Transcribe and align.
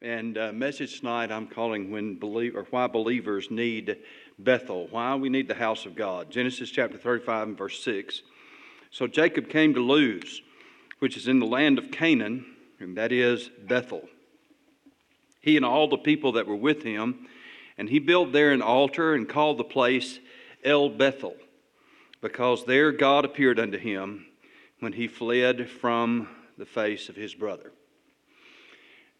And 0.00 0.38
uh, 0.38 0.52
message 0.52 1.00
tonight 1.00 1.32
I'm 1.32 1.48
calling 1.48 1.90
when 1.90 2.14
believe 2.14 2.54
or 2.54 2.68
why 2.70 2.86
believers 2.86 3.50
need 3.50 3.96
Bethel, 4.38 4.86
why 4.92 5.16
we 5.16 5.28
need 5.28 5.48
the 5.48 5.54
house 5.54 5.86
of 5.86 5.96
God. 5.96 6.30
Genesis 6.30 6.70
chapter 6.70 6.96
35 6.96 7.48
and 7.48 7.58
verse 7.58 7.82
6. 7.82 8.22
So 8.92 9.08
Jacob 9.08 9.48
came 9.48 9.74
to 9.74 9.84
Luz, 9.84 10.40
which 11.00 11.16
is 11.16 11.26
in 11.26 11.40
the 11.40 11.46
land 11.46 11.78
of 11.78 11.90
Canaan, 11.90 12.46
and 12.78 12.96
that 12.96 13.10
is 13.10 13.50
Bethel. 13.66 14.08
He 15.40 15.56
and 15.56 15.64
all 15.64 15.88
the 15.88 15.98
people 15.98 16.30
that 16.32 16.46
were 16.46 16.54
with 16.54 16.84
him, 16.84 17.26
and 17.76 17.88
he 17.88 17.98
built 17.98 18.30
there 18.30 18.52
an 18.52 18.62
altar 18.62 19.14
and 19.14 19.28
called 19.28 19.58
the 19.58 19.64
place 19.64 20.20
El 20.62 20.90
Bethel, 20.90 21.34
because 22.20 22.64
there 22.64 22.92
God 22.92 23.24
appeared 23.24 23.58
unto 23.58 23.78
him 23.78 24.26
when 24.78 24.92
he 24.92 25.08
fled 25.08 25.68
from 25.68 26.28
the 26.56 26.66
face 26.66 27.08
of 27.08 27.16
his 27.16 27.34
brother. 27.34 27.72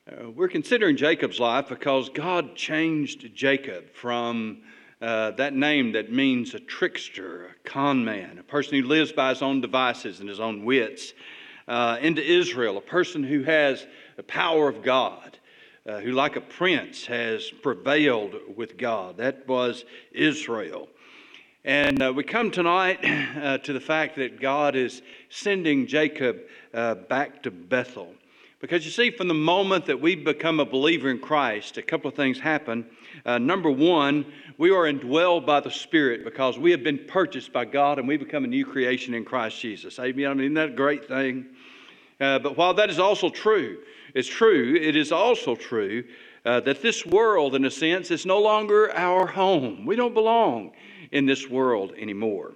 Uh, 0.08 0.30
we're 0.30 0.48
considering 0.48 0.96
Jacob's 0.96 1.38
life 1.38 1.68
because 1.68 2.08
God 2.08 2.54
changed 2.54 3.34
Jacob 3.34 3.92
from 3.92 4.62
uh, 5.02 5.32
that 5.32 5.52
name 5.52 5.92
that 5.92 6.10
means 6.10 6.54
a 6.54 6.60
trickster, 6.60 7.48
a 7.48 7.68
con 7.68 8.06
man, 8.06 8.38
a 8.38 8.42
person 8.42 8.80
who 8.80 8.88
lives 8.88 9.12
by 9.12 9.28
his 9.30 9.42
own 9.42 9.60
devices 9.60 10.20
and 10.20 10.28
his 10.28 10.40
own 10.40 10.64
wits, 10.64 11.12
uh, 11.66 11.98
into 12.00 12.24
Israel, 12.24 12.78
a 12.78 12.82
person 12.82 13.22
who 13.22 13.42
has 13.42 13.86
the 14.16 14.22
power 14.22 14.66
of 14.66 14.82
God, 14.82 15.38
uh, 15.86 16.00
who, 16.00 16.12
like 16.12 16.36
a 16.36 16.40
prince, 16.40 17.04
has 17.04 17.50
prevailed 17.50 18.34
with 18.56 18.78
God. 18.78 19.18
That 19.18 19.46
was 19.46 19.84
Israel. 20.12 20.88
And 21.66 22.02
uh, 22.02 22.14
we 22.16 22.24
come 22.24 22.50
tonight 22.50 23.00
uh, 23.36 23.58
to 23.58 23.74
the 23.74 23.80
fact 23.80 24.16
that 24.16 24.40
God 24.40 24.74
is 24.74 25.02
sending 25.28 25.86
Jacob 25.86 26.38
back 26.72 27.42
to 27.42 27.50
Bethel. 27.50 28.14
Because 28.60 28.84
you 28.84 28.90
see, 28.90 29.10
from 29.12 29.28
the 29.28 29.34
moment 29.34 29.86
that 29.86 30.00
we 30.00 30.16
become 30.16 30.58
a 30.58 30.64
believer 30.64 31.10
in 31.10 31.20
Christ, 31.20 31.78
a 31.78 31.82
couple 31.82 32.08
of 32.08 32.16
things 32.16 32.40
happen. 32.40 32.86
Uh, 33.24 33.38
number 33.38 33.70
one, 33.70 34.26
we 34.58 34.70
are 34.70 34.92
indwelled 34.92 35.46
by 35.46 35.60
the 35.60 35.70
Spirit 35.70 36.24
because 36.24 36.58
we 36.58 36.72
have 36.72 36.82
been 36.82 36.98
purchased 37.06 37.52
by 37.52 37.64
God 37.64 38.00
and 38.00 38.08
we 38.08 38.16
become 38.16 38.42
a 38.42 38.48
new 38.48 38.64
creation 38.64 39.14
in 39.14 39.24
Christ 39.24 39.60
Jesus. 39.60 40.00
Amen. 40.00 40.26
I 40.26 40.34
mean, 40.34 40.44
isn't 40.44 40.54
that 40.54 40.70
a 40.70 40.72
great 40.72 41.06
thing? 41.06 41.46
Uh, 42.20 42.40
but 42.40 42.56
while 42.56 42.74
that 42.74 42.90
is 42.90 42.98
also 42.98 43.30
true, 43.30 43.78
it's 44.12 44.26
true, 44.26 44.74
it 44.74 44.96
is 44.96 45.12
also 45.12 45.54
true 45.54 46.02
uh, 46.44 46.58
that 46.60 46.82
this 46.82 47.06
world, 47.06 47.54
in 47.54 47.64
a 47.64 47.70
sense, 47.70 48.10
is 48.10 48.26
no 48.26 48.40
longer 48.40 48.92
our 48.96 49.26
home. 49.26 49.86
We 49.86 49.94
don't 49.94 50.14
belong 50.14 50.72
in 51.12 51.26
this 51.26 51.48
world 51.48 51.92
anymore. 51.96 52.54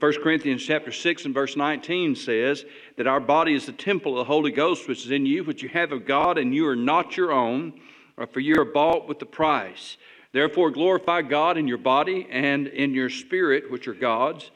1 0.00 0.22
Corinthians 0.22 0.62
chapter 0.62 0.92
6 0.92 1.24
and 1.24 1.34
verse 1.34 1.56
19 1.56 2.14
says 2.14 2.64
that 2.96 3.08
our 3.08 3.18
body 3.18 3.54
is 3.54 3.66
the 3.66 3.72
temple 3.72 4.12
of 4.12 4.18
the 4.18 4.32
Holy 4.32 4.52
Ghost 4.52 4.86
which 4.86 5.04
is 5.04 5.10
in 5.10 5.26
you, 5.26 5.42
which 5.42 5.60
you 5.60 5.68
have 5.70 5.90
of 5.90 6.06
God, 6.06 6.38
and 6.38 6.54
you 6.54 6.68
are 6.68 6.76
not 6.76 7.16
your 7.16 7.32
own, 7.32 7.72
uh, 8.16 8.24
for 8.26 8.38
you 8.38 8.60
are 8.60 8.64
bought 8.64 9.08
with 9.08 9.18
the 9.18 9.26
price. 9.26 9.96
Therefore 10.30 10.70
glorify 10.70 11.22
God 11.22 11.58
in 11.58 11.66
your 11.66 11.78
body 11.78 12.28
and 12.30 12.68
in 12.68 12.94
your 12.94 13.10
spirit, 13.10 13.72
which 13.72 13.88
are 13.88 13.94
God's. 13.94 14.52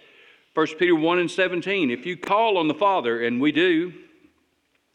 1 0.54 0.66
Peter 0.78 0.94
1 0.94 1.18
and 1.18 1.30
17. 1.30 1.90
If 1.90 2.06
you 2.06 2.16
call 2.16 2.56
on 2.56 2.68
the 2.68 2.74
Father, 2.74 3.24
and 3.24 3.40
we 3.40 3.50
do, 3.50 3.92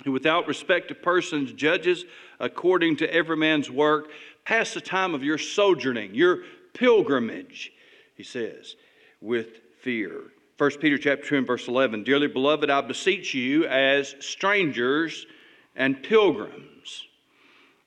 who 0.06 0.14
without 0.14 0.48
respect 0.48 0.92
of 0.92 1.02
persons 1.02 1.52
judges 1.52 2.06
according 2.40 2.96
to 2.98 3.14
every 3.14 3.36
man's 3.36 3.70
work, 3.70 4.12
pass 4.46 4.74
the 4.74 4.80
time 4.80 5.14
of 5.14 5.24
your 5.24 5.38
sojourning, 5.38 6.16
your 6.16 6.44
pilgrimage, 6.74 7.74
he 8.16 8.24
says, 8.24 8.78
with 9.20 9.48
fear. 9.82 10.32
1 10.58 10.72
Peter 10.80 10.98
chapter 10.98 11.24
2 11.24 11.38
and 11.38 11.46
verse 11.46 11.68
11, 11.68 12.04
Dearly 12.04 12.26
beloved, 12.26 12.72
I 12.72 12.82
beseech 12.82 13.36
you 13.36 13.68
as 13.68 14.16
strangers 14.20 15.28
and 15.76 16.02
pilgrims, 16.02 17.06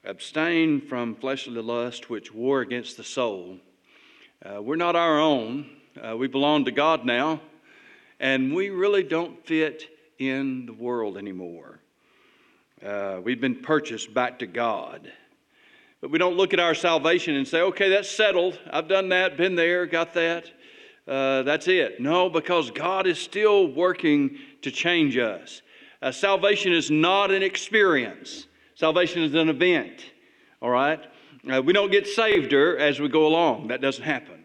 abstain 0.04 0.80
from 0.80 1.16
fleshly 1.16 1.60
lust 1.60 2.08
which 2.08 2.32
war 2.32 2.60
against 2.60 2.96
the 2.96 3.02
soul. 3.02 3.58
Uh, 4.44 4.62
we're 4.62 4.76
not 4.76 4.94
our 4.94 5.18
own. 5.18 5.68
Uh, 6.00 6.16
we 6.16 6.28
belong 6.28 6.64
to 6.66 6.70
God 6.70 7.04
now, 7.04 7.41
and 8.20 8.54
we 8.54 8.70
really 8.70 9.03
don't 9.03 9.44
fit 9.44 9.88
in 10.20 10.66
the 10.66 10.72
world 10.72 11.16
anymore. 11.16 11.80
Uh, 12.86 13.20
we've 13.20 13.41
been 13.41 13.62
purchased 13.62 14.14
back 14.14 14.38
to 14.38 14.47
God. 14.47 15.10
But 16.00 16.12
we 16.12 16.19
don't 16.19 16.36
look 16.36 16.54
at 16.54 16.60
our 16.60 16.76
salvation 16.76 17.34
and 17.34 17.48
say, 17.48 17.62
okay, 17.62 17.88
that's 17.88 18.09
settled. 18.09 18.60
I've 18.72 18.86
done 18.86 19.09
that, 19.09 19.36
been 19.36 19.56
there, 19.56 19.86
got 19.86 20.14
that 20.14 20.53
uh, 21.09 21.43
that's 21.43 21.69
it. 21.69 22.00
No, 22.00 22.28
because 22.28 22.71
God 22.71 23.06
is 23.06 23.19
still 23.19 23.72
working 23.72 24.37
to 24.62 24.71
change 24.71 25.16
us. 25.16 25.62
Uh, 26.03 26.12
salvation 26.12 26.72
is 26.72 26.91
not 26.91 27.31
an 27.31 27.43
experience, 27.43 28.47
salvation 28.75 29.22
is 29.22 29.34
an 29.34 29.49
event, 29.49 30.12
all 30.62 30.71
right? 30.71 31.00
Uh, 31.50 31.60
we 31.62 31.72
don't 31.72 31.91
get 31.91 32.05
saveder 32.05 32.78
as 32.78 33.00
we 33.00 33.09
go 33.09 33.27
along. 33.27 33.69
That 33.69 33.81
doesn't 33.81 34.05
happen. 34.05 34.44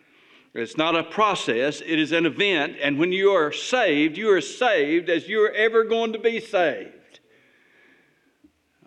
It's 0.53 0.77
not 0.77 0.95
a 0.95 1.03
process, 1.03 1.81
it 1.81 1.99
is 1.99 2.13
an 2.13 2.25
event. 2.25 2.77
And 2.81 2.97
when 2.97 3.11
you 3.11 3.31
are 3.31 3.51
saved, 3.51 4.17
you 4.17 4.31
are 4.31 4.41
saved 4.41 5.09
as 5.09 5.27
you're 5.27 5.51
ever 5.51 5.83
going 5.83 6.13
to 6.13 6.19
be 6.19 6.39
saved. 6.39 7.19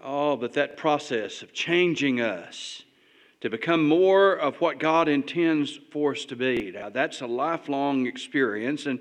Oh, 0.02 0.36
but 0.36 0.54
that 0.54 0.76
process 0.78 1.42
of 1.42 1.52
changing 1.52 2.20
us 2.20 2.84
to 3.40 3.50
become 3.50 3.86
more 3.86 4.32
of 4.32 4.60
what 4.60 4.78
God 4.78 5.08
intends 5.08 5.78
for 5.92 6.12
us 6.12 6.24
to 6.26 6.36
be. 6.36 6.72
Now, 6.72 6.88
that's 6.88 7.20
a 7.20 7.26
lifelong 7.26 8.06
experience, 8.06 8.86
and 8.86 8.98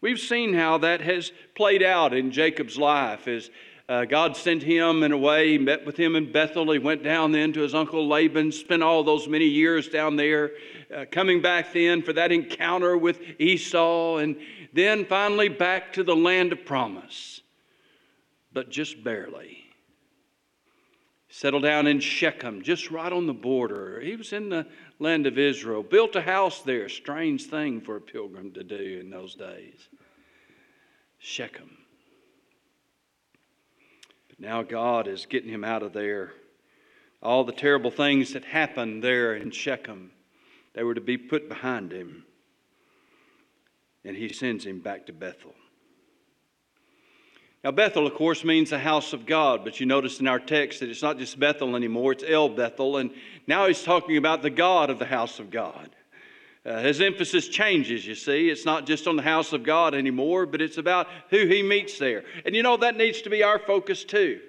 we've 0.00 0.20
seen 0.20 0.54
how 0.54 0.78
that 0.78 1.00
has 1.00 1.32
played 1.54 1.82
out 1.82 2.14
in 2.14 2.30
Jacob's 2.30 2.78
life 2.78 3.26
as 3.26 3.50
uh, 3.88 4.04
God 4.04 4.36
sent 4.36 4.62
him 4.62 5.02
in 5.02 5.12
a 5.12 5.18
way, 5.18 5.50
he 5.50 5.58
met 5.58 5.84
with 5.84 5.96
him 5.96 6.14
in 6.14 6.30
Bethel. 6.30 6.70
He 6.70 6.78
went 6.78 7.02
down 7.02 7.32
then 7.32 7.52
to 7.52 7.60
his 7.60 7.74
uncle 7.74 8.06
Laban, 8.06 8.52
spent 8.52 8.82
all 8.82 9.02
those 9.02 9.28
many 9.28 9.44
years 9.44 9.88
down 9.88 10.16
there, 10.16 10.52
uh, 10.94 11.04
coming 11.10 11.42
back 11.42 11.72
then 11.72 12.00
for 12.00 12.12
that 12.12 12.30
encounter 12.30 12.96
with 12.96 13.20
Esau, 13.38 14.18
and 14.18 14.36
then 14.72 15.04
finally 15.04 15.48
back 15.48 15.92
to 15.94 16.04
the 16.04 16.14
land 16.16 16.52
of 16.52 16.64
promise, 16.64 17.42
but 18.52 18.70
just 18.70 19.02
barely 19.02 19.61
settled 21.32 21.62
down 21.62 21.86
in 21.86 21.98
Shechem, 21.98 22.60
just 22.60 22.90
right 22.90 23.10
on 23.10 23.26
the 23.26 23.32
border. 23.32 23.98
He 24.02 24.16
was 24.16 24.34
in 24.34 24.50
the 24.50 24.66
land 24.98 25.26
of 25.26 25.38
Israel, 25.38 25.82
built 25.82 26.14
a 26.14 26.20
house 26.20 26.60
there. 26.60 26.90
Strange 26.90 27.46
thing 27.46 27.80
for 27.80 27.96
a 27.96 28.02
pilgrim 28.02 28.52
to 28.52 28.62
do 28.62 28.98
in 29.00 29.08
those 29.08 29.34
days. 29.34 29.88
Shechem. 31.18 31.78
But 34.28 34.40
now 34.40 34.62
God 34.62 35.08
is 35.08 35.24
getting 35.24 35.48
him 35.48 35.64
out 35.64 35.82
of 35.82 35.94
there. 35.94 36.34
All 37.22 37.44
the 37.44 37.52
terrible 37.52 37.90
things 37.90 38.34
that 38.34 38.44
happened 38.44 39.02
there 39.02 39.34
in 39.34 39.52
Shechem, 39.52 40.10
they 40.74 40.82
were 40.82 40.94
to 40.94 41.00
be 41.00 41.16
put 41.16 41.48
behind 41.48 41.92
him. 41.92 42.26
And 44.04 44.16
he 44.16 44.34
sends 44.34 44.66
him 44.66 44.80
back 44.80 45.06
to 45.06 45.14
Bethel. 45.14 45.54
Now, 47.64 47.70
Bethel, 47.70 48.08
of 48.08 48.14
course, 48.14 48.42
means 48.44 48.70
the 48.70 48.78
house 48.78 49.12
of 49.12 49.24
God, 49.24 49.62
but 49.62 49.78
you 49.78 49.86
notice 49.86 50.18
in 50.18 50.26
our 50.26 50.40
text 50.40 50.80
that 50.80 50.88
it's 50.88 51.02
not 51.02 51.18
just 51.18 51.38
Bethel 51.38 51.76
anymore, 51.76 52.12
it's 52.12 52.24
El 52.26 52.48
Bethel, 52.48 52.96
and 52.96 53.12
now 53.46 53.68
he's 53.68 53.84
talking 53.84 54.16
about 54.16 54.42
the 54.42 54.50
God 54.50 54.90
of 54.90 54.98
the 54.98 55.04
house 55.04 55.38
of 55.38 55.50
God. 55.50 55.90
Uh, 56.66 56.80
his 56.80 57.00
emphasis 57.00 57.48
changes, 57.48 58.04
you 58.06 58.16
see. 58.16 58.48
It's 58.48 58.64
not 58.64 58.86
just 58.86 59.06
on 59.06 59.16
the 59.16 59.22
house 59.22 59.52
of 59.52 59.62
God 59.62 59.94
anymore, 59.94 60.46
but 60.46 60.60
it's 60.60 60.78
about 60.78 61.08
who 61.30 61.46
he 61.46 61.62
meets 61.62 61.98
there. 61.98 62.24
And 62.44 62.54
you 62.54 62.62
know, 62.62 62.76
that 62.76 62.96
needs 62.96 63.22
to 63.22 63.30
be 63.30 63.42
our 63.42 63.58
focus 63.60 64.04
too. 64.04 64.40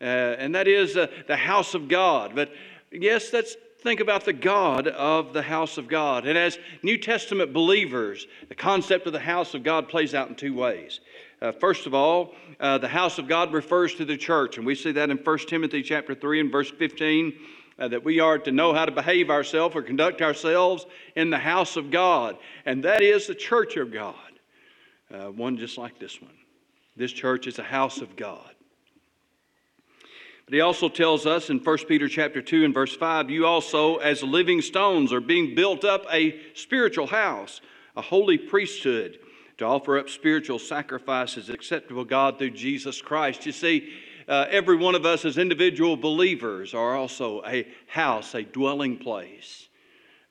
Uh, 0.00 0.04
and 0.04 0.54
that 0.54 0.68
is 0.68 0.96
uh, 0.96 1.06
the 1.26 1.36
house 1.36 1.74
of 1.74 1.88
God. 1.88 2.34
But 2.34 2.52
yes, 2.90 3.32
let's 3.32 3.56
think 3.82 4.00
about 4.00 4.24
the 4.24 4.32
God 4.34 4.86
of 4.88 5.32
the 5.32 5.42
house 5.42 5.78
of 5.78 5.88
God. 5.88 6.26
And 6.26 6.36
as 6.36 6.58
New 6.82 6.98
Testament 6.98 7.52
believers, 7.52 8.26
the 8.48 8.54
concept 8.54 9.06
of 9.06 9.12
the 9.12 9.20
house 9.20 9.54
of 9.54 9.62
God 9.62 9.88
plays 9.88 10.14
out 10.14 10.28
in 10.28 10.34
two 10.34 10.54
ways. 10.54 11.00
Uh, 11.44 11.52
first 11.52 11.84
of 11.84 11.92
all, 11.92 12.32
uh, 12.58 12.78
the 12.78 12.88
house 12.88 13.18
of 13.18 13.28
God 13.28 13.52
refers 13.52 13.94
to 13.96 14.06
the 14.06 14.16
church, 14.16 14.56
and 14.56 14.66
we 14.66 14.74
see 14.74 14.92
that 14.92 15.10
in 15.10 15.18
1 15.18 15.38
Timothy 15.40 15.82
chapter 15.82 16.14
3 16.14 16.40
and 16.40 16.50
verse 16.50 16.70
15. 16.70 17.34
Uh, 17.76 17.88
that 17.88 18.04
we 18.04 18.20
are 18.20 18.38
to 18.38 18.52
know 18.52 18.72
how 18.72 18.84
to 18.84 18.92
behave 18.92 19.30
ourselves 19.30 19.74
or 19.74 19.82
conduct 19.82 20.22
ourselves 20.22 20.86
in 21.16 21.28
the 21.28 21.38
house 21.38 21.76
of 21.76 21.90
God, 21.90 22.38
and 22.64 22.84
that 22.84 23.02
is 23.02 23.26
the 23.26 23.34
church 23.34 23.76
of 23.76 23.92
God. 23.92 24.14
Uh, 25.12 25.26
one 25.32 25.58
just 25.58 25.76
like 25.76 25.98
this 25.98 26.22
one. 26.22 26.36
This 26.96 27.10
church 27.10 27.48
is 27.48 27.58
a 27.58 27.64
house 27.64 28.00
of 28.00 28.14
God. 28.14 28.54
But 30.44 30.54
he 30.54 30.60
also 30.60 30.88
tells 30.88 31.26
us 31.26 31.50
in 31.50 31.58
1 31.58 31.78
Peter 31.88 32.08
chapter 32.08 32.40
2 32.40 32.64
and 32.64 32.72
verse 32.72 32.94
5, 32.94 33.28
you 33.28 33.44
also 33.44 33.96
as 33.96 34.22
living 34.22 34.62
stones 34.62 35.12
are 35.12 35.20
being 35.20 35.56
built 35.56 35.84
up 35.84 36.06
a 36.12 36.40
spiritual 36.54 37.08
house, 37.08 37.60
a 37.96 38.02
holy 38.02 38.38
priesthood, 38.38 39.18
to 39.58 39.64
offer 39.64 39.98
up 39.98 40.08
spiritual 40.08 40.58
sacrifices 40.58 41.48
acceptable 41.48 42.04
God 42.04 42.38
through 42.38 42.50
Jesus 42.50 43.00
Christ. 43.00 43.46
You 43.46 43.52
see, 43.52 43.92
uh, 44.26 44.46
every 44.50 44.76
one 44.76 44.94
of 44.94 45.04
us 45.04 45.24
as 45.24 45.38
individual 45.38 45.96
believers 45.96 46.74
are 46.74 46.96
also 46.96 47.42
a 47.44 47.66
house, 47.86 48.34
a 48.34 48.42
dwelling 48.42 48.98
place 48.98 49.68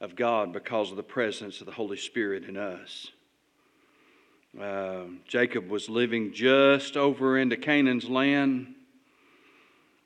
of 0.01 0.15
God 0.15 0.51
because 0.51 0.91
of 0.91 0.97
the 0.97 1.03
presence 1.03 1.61
of 1.61 1.65
the 1.65 1.71
Holy 1.71 1.97
Spirit 1.97 2.43
in 2.43 2.57
us. 2.57 3.11
Uh, 4.59 5.05
Jacob 5.27 5.69
was 5.69 5.89
living 5.89 6.33
just 6.33 6.97
over 6.97 7.37
into 7.37 7.55
Canaan's 7.55 8.09
land. 8.09 8.75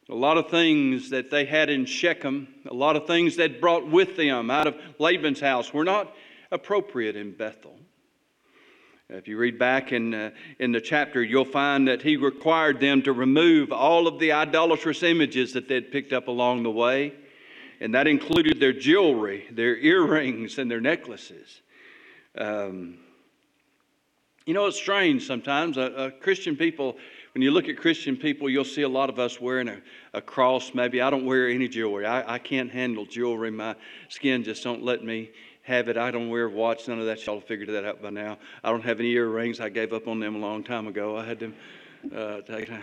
A 0.10 0.16
lot 0.16 0.38
of 0.38 0.50
things 0.50 1.10
that 1.10 1.30
they 1.30 1.44
had 1.44 1.70
in 1.70 1.86
Shechem, 1.86 2.48
a 2.70 2.74
lot 2.74 2.96
of 2.96 3.08
things 3.08 3.36
they'd 3.36 3.60
brought 3.60 3.86
with 3.88 4.16
them 4.16 4.50
out 4.50 4.68
of 4.68 4.76
Laban's 5.00 5.42
house 5.42 5.74
were 5.74 5.84
not 5.84 6.16
appropriate 6.50 7.18
in 7.18 7.36
Bethel. 7.36 7.78
If 9.10 9.26
you 9.26 9.38
read 9.38 9.58
back 9.58 9.94
in, 9.94 10.14
uh, 10.14 10.32
in 10.60 10.74
the 10.74 10.82
chapter, 10.82 11.24
you'll 11.24 11.46
find 11.46 11.88
that 11.88 12.02
he 12.02 12.18
required 12.18 12.82
them 12.82 13.02
to 13.04 13.14
remove 13.14 13.72
all 13.72 14.06
of 14.06 14.20
the 14.20 14.34
idolatrous 14.34 15.02
images 15.02 15.54
that 15.54 15.70
they'd 15.70 15.90
picked 15.94 16.12
up 16.12 16.28
along 16.28 16.64
the 16.64 16.72
way. 16.72 17.14
And 17.80 17.96
that 17.96 18.06
included 18.06 18.60
their 18.60 18.74
jewelry, 18.74 19.46
their 19.50 19.78
earrings, 19.78 20.58
and 20.58 20.70
their 20.70 20.82
necklaces. 20.82 21.62
Um, 22.38 22.98
you 24.46 24.54
know, 24.54 24.66
it's 24.66 24.76
strange 24.76 25.26
sometimes. 25.26 25.78
Uh, 25.78 26.12
Christian 26.20 26.58
people, 26.58 26.98
when 27.34 27.42
you 27.42 27.52
look 27.52 27.70
at 27.70 27.78
Christian 27.78 28.18
people, 28.18 28.50
you'll 28.50 28.66
see 28.66 28.82
a 28.82 28.90
lot 28.90 29.10
of 29.10 29.20
us 29.20 29.40
wearing 29.40 29.70
a, 29.70 29.82
a 30.16 30.22
cross. 30.22 30.74
Maybe 30.74 31.00
I 31.00 31.10
don't 31.10 31.26
wear 31.26 31.48
any 31.48 31.70
jewelry. 31.70 32.06
I, 32.06 32.34
I 32.34 32.40
can't 32.40 32.70
handle 32.70 33.06
jewelry. 33.06 33.52
My 33.52 33.78
skin 34.10 34.44
just 34.44 34.66
don't 34.66 34.84
let 34.84 35.02
me 35.02 35.32
have 35.68 35.90
it. 35.90 35.98
I 35.98 36.12
don't 36.12 36.30
wear 36.30 36.46
a 36.46 36.50
watch, 36.50 36.88
none 36.88 36.98
of 36.98 37.08
that. 37.08 37.26
Y'all 37.26 37.42
figured 37.42 37.68
that 37.68 37.84
out 37.84 38.02
by 38.02 38.10
now. 38.10 38.38
I 38.64 38.72
don't 38.72 38.86
have 38.86 39.02
any 39.02 39.12
earrings. 39.12 39.60
I 39.60 39.68
gave 39.68 39.92
up 39.92 40.08
on 40.08 40.18
them 40.22 40.36
a 40.36 40.40
long 40.40 40.64
time 40.64 40.88
ago. 40.88 41.18
I 41.18 41.26
had 41.26 41.40
them 41.40 41.54
uh, 42.16 42.40
taken. 42.40 42.82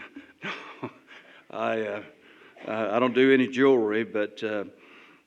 I, 1.50 1.80
uh, 1.80 2.02
I 2.68 2.98
don't 2.98 3.14
do 3.14 3.32
any 3.32 3.48
jewelry, 3.48 4.04
but 4.04 4.42
uh, 4.42 4.64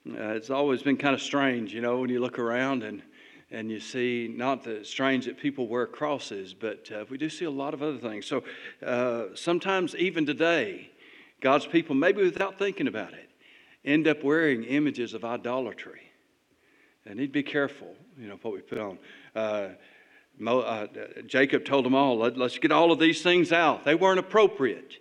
uh, 0.07 0.33
it's 0.35 0.51
always 0.51 0.83
been 0.83 0.97
kind 0.97 1.15
of 1.15 1.21
strange, 1.21 1.73
you 1.73 1.81
know, 1.81 1.97
when 1.97 2.11
you 2.11 2.19
look 2.19 2.37
around 2.37 2.83
and 2.83 3.01
and 3.49 3.71
you 3.71 3.79
see 3.79 4.31
not 4.31 4.63
the 4.63 4.83
strange 4.83 5.25
that 5.25 5.39
people 5.39 5.67
wear 5.69 5.87
crosses, 5.87 6.53
but 6.53 6.91
uh, 6.91 7.05
we 7.09 7.17
do 7.17 7.29
see 7.29 7.45
a 7.45 7.49
lot 7.49 7.73
of 7.73 7.81
other 7.81 7.97
things. 7.97 8.25
So 8.25 8.43
uh, 8.85 9.27
sometimes, 9.35 9.95
even 9.95 10.25
today, 10.25 10.91
God's 11.39 11.65
people, 11.65 11.95
maybe 11.95 12.21
without 12.21 12.59
thinking 12.59 12.87
about 12.87 13.13
it, 13.13 13.29
end 13.85 14.05
up 14.05 14.21
wearing 14.21 14.65
images 14.65 15.13
of 15.13 15.23
idolatry. 15.23 16.06
And 17.07 17.17
need 17.17 17.27
to 17.27 17.33
be 17.33 17.43
careful, 17.43 17.95
you 18.19 18.27
know, 18.27 18.37
what 18.41 18.53
we 18.53 18.59
put 18.59 18.77
on. 18.77 18.97
Uh, 19.33 19.69
Mo, 20.37 20.59
uh, 20.59 20.87
Jacob 21.25 21.65
told 21.65 21.85
them 21.85 21.95
all, 21.95 22.17
Let, 22.17 22.37
us 22.37 22.57
get 22.57 22.71
all 22.71 22.91
of 22.91 22.99
these 22.99 23.21
things 23.21 23.51
out. 23.51 23.85
They 23.85 23.95
weren't 23.95 24.19
appropriate. 24.19 24.95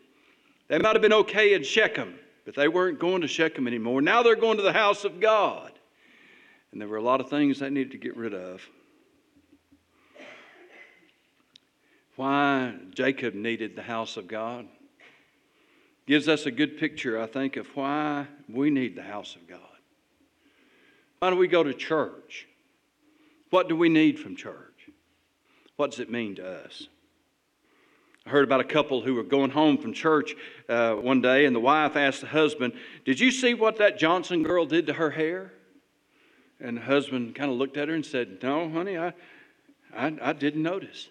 They 0.69 0.79
might 0.79 0.94
have 0.94 1.03
been 1.03 1.12
okay 1.12 1.55
in 1.55 1.62
Shechem, 1.62 2.14
but 2.44 2.55
they 2.55 2.69
weren't 2.69 2.99
going 2.99 3.23
to 3.23 3.29
Shechem 3.29 3.67
anymore. 3.67 4.00
Now 4.00 4.23
they're 4.23 4.37
going 4.37 4.56
to 4.56 4.62
the 4.62 4.73
house 4.73 5.05
of 5.05 5.20
God. 5.20 5.73
And 6.73 6.81
there 6.81 6.88
were 6.88 6.97
a 6.97 7.03
lot 7.03 7.20
of 7.20 7.29
things 7.29 7.58
they 7.58 7.70
needed 7.70 7.93
to 7.93 7.99
get 7.99 8.17
rid 8.17 8.35
of. 8.35 8.62
Why 12.17 12.75
Jacob 12.94 13.35
needed 13.35 13.76
the 13.76 13.82
house 13.82 14.17
of 14.17 14.26
God 14.26 14.67
gives 16.06 16.29
us 16.29 16.47
a 16.47 16.50
good 16.50 16.79
picture, 16.79 17.20
I 17.20 17.26
think, 17.26 17.56
of 17.56 17.67
why 17.76 18.26
we 18.49 18.70
need 18.70 18.97
the 18.97 19.02
house 19.02 19.35
of 19.37 19.47
God. 19.49 19.75
Why 21.19 21.31
do 21.31 21.37
we 21.37 21.49
go 21.49 21.63
to 21.63 21.75
church? 21.75 22.47
What 23.51 23.69
do 23.69 23.77
we 23.77 23.89
need 23.89 24.19
from 24.19 24.37
church? 24.37 24.91
What 25.77 25.91
does 25.91 26.01
it 26.01 26.11
mean 26.11 26.35
to 26.37 26.65
us? 26.65 26.89
I 28.27 28.31
heard 28.31 28.45
about 28.45 28.61
a 28.61 28.65
couple 28.65 29.03
who 29.03 29.15
were 29.15 29.23
going 29.23 29.51
home 29.51 29.79
from 29.79 29.93
church 29.93 30.35
uh, 30.69 30.95
one 30.95 31.21
day, 31.21 31.45
and 31.45 31.55
the 31.55 31.61
wife 31.61 31.95
asked 31.95 32.23
the 32.23 32.27
husband, 32.27 32.73
Did 33.05 33.21
you 33.21 33.31
see 33.31 33.55
what 33.55 33.79
that 33.79 33.99
Johnson 33.99 34.43
girl 34.43 34.67
did 34.67 34.87
to 34.89 34.95
her 34.95 35.11
hair? 35.11 35.53
And 36.59 36.79
the 36.79 36.83
husband 36.83 37.35
kind 37.35 37.51
of 37.51 37.57
looked 37.57 37.77
at 37.77 37.89
her 37.89 37.95
and 37.95 38.05
said, 38.05 38.39
No, 38.43 38.69
honey, 38.69 38.99
I, 38.99 39.12
I, 39.97 40.17
I 40.21 40.33
didn't 40.33 40.62
notice. 40.62 41.09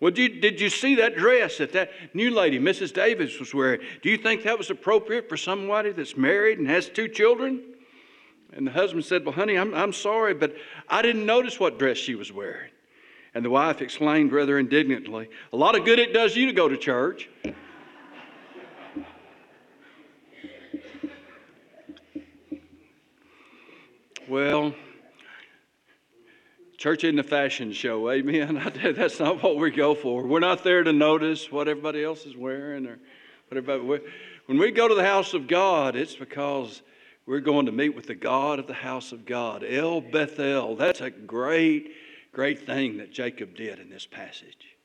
Well, 0.00 0.10
did 0.10 0.34
you, 0.34 0.40
did 0.40 0.60
you 0.60 0.68
see 0.68 0.96
that 0.96 1.16
dress 1.16 1.58
that 1.58 1.72
that 1.72 1.90
new 2.12 2.30
lady, 2.30 2.58
Mrs. 2.58 2.92
Davis, 2.92 3.38
was 3.38 3.54
wearing? 3.54 3.80
Do 4.02 4.10
you 4.10 4.16
think 4.16 4.42
that 4.42 4.58
was 4.58 4.70
appropriate 4.70 5.28
for 5.28 5.36
somebody 5.36 5.92
that's 5.92 6.16
married 6.16 6.58
and 6.58 6.68
has 6.68 6.88
two 6.88 7.06
children? 7.06 7.62
And 8.54 8.66
the 8.66 8.70
husband 8.70 9.04
said, 9.04 9.24
Well, 9.24 9.34
honey, 9.34 9.58
I'm, 9.58 9.74
I'm 9.74 9.92
sorry, 9.92 10.32
but 10.32 10.54
I 10.88 11.02
didn't 11.02 11.26
notice 11.26 11.58
what 11.58 11.78
dress 11.78 11.96
she 11.96 12.14
was 12.14 12.32
wearing. 12.32 12.70
And 13.34 13.44
the 13.44 13.50
wife 13.50 13.82
exclaimed 13.82 14.30
rather 14.32 14.58
indignantly, 14.58 15.28
A 15.52 15.56
lot 15.56 15.76
of 15.76 15.84
good 15.84 15.98
it 15.98 16.14
does 16.14 16.36
you 16.36 16.46
to 16.46 16.52
go 16.52 16.68
to 16.68 16.76
church. 16.76 17.28
well, 24.28 24.72
church 26.76 27.02
isn't 27.02 27.18
a 27.18 27.24
fashion 27.24 27.72
show, 27.72 28.08
amen. 28.08 28.72
That's 28.96 29.18
not 29.18 29.42
what 29.42 29.56
we 29.56 29.72
go 29.72 29.96
for. 29.96 30.24
We're 30.24 30.38
not 30.38 30.62
there 30.62 30.84
to 30.84 30.92
notice 30.92 31.50
what 31.50 31.66
everybody 31.66 32.04
else 32.04 32.24
is 32.24 32.36
wearing 32.36 32.86
or 32.86 33.00
what 33.48 33.58
everybody. 33.58 34.04
When 34.46 34.58
we 34.58 34.70
go 34.70 34.86
to 34.86 34.94
the 34.94 35.04
house 35.04 35.34
of 35.34 35.48
God, 35.48 35.96
it's 35.96 36.14
because 36.14 36.82
we're 37.26 37.40
going 37.40 37.66
to 37.66 37.72
meet 37.72 37.94
with 37.94 38.06
the 38.06 38.14
God 38.14 38.58
of 38.58 38.66
the 38.66 38.74
house 38.74 39.12
of 39.12 39.24
God, 39.24 39.64
El 39.66 40.00
Bethel. 40.00 40.76
That's 40.76 41.00
a 41.00 41.10
great, 41.10 41.92
great 42.32 42.66
thing 42.66 42.98
that 42.98 43.12
Jacob 43.12 43.56
did 43.56 43.78
in 43.78 43.88
this 43.88 44.06
passage. 44.06 44.76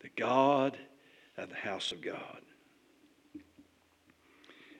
The 0.00 0.10
God 0.16 0.78
of 1.36 1.48
the 1.48 1.56
house 1.56 1.90
of 1.90 2.00
God. 2.00 2.42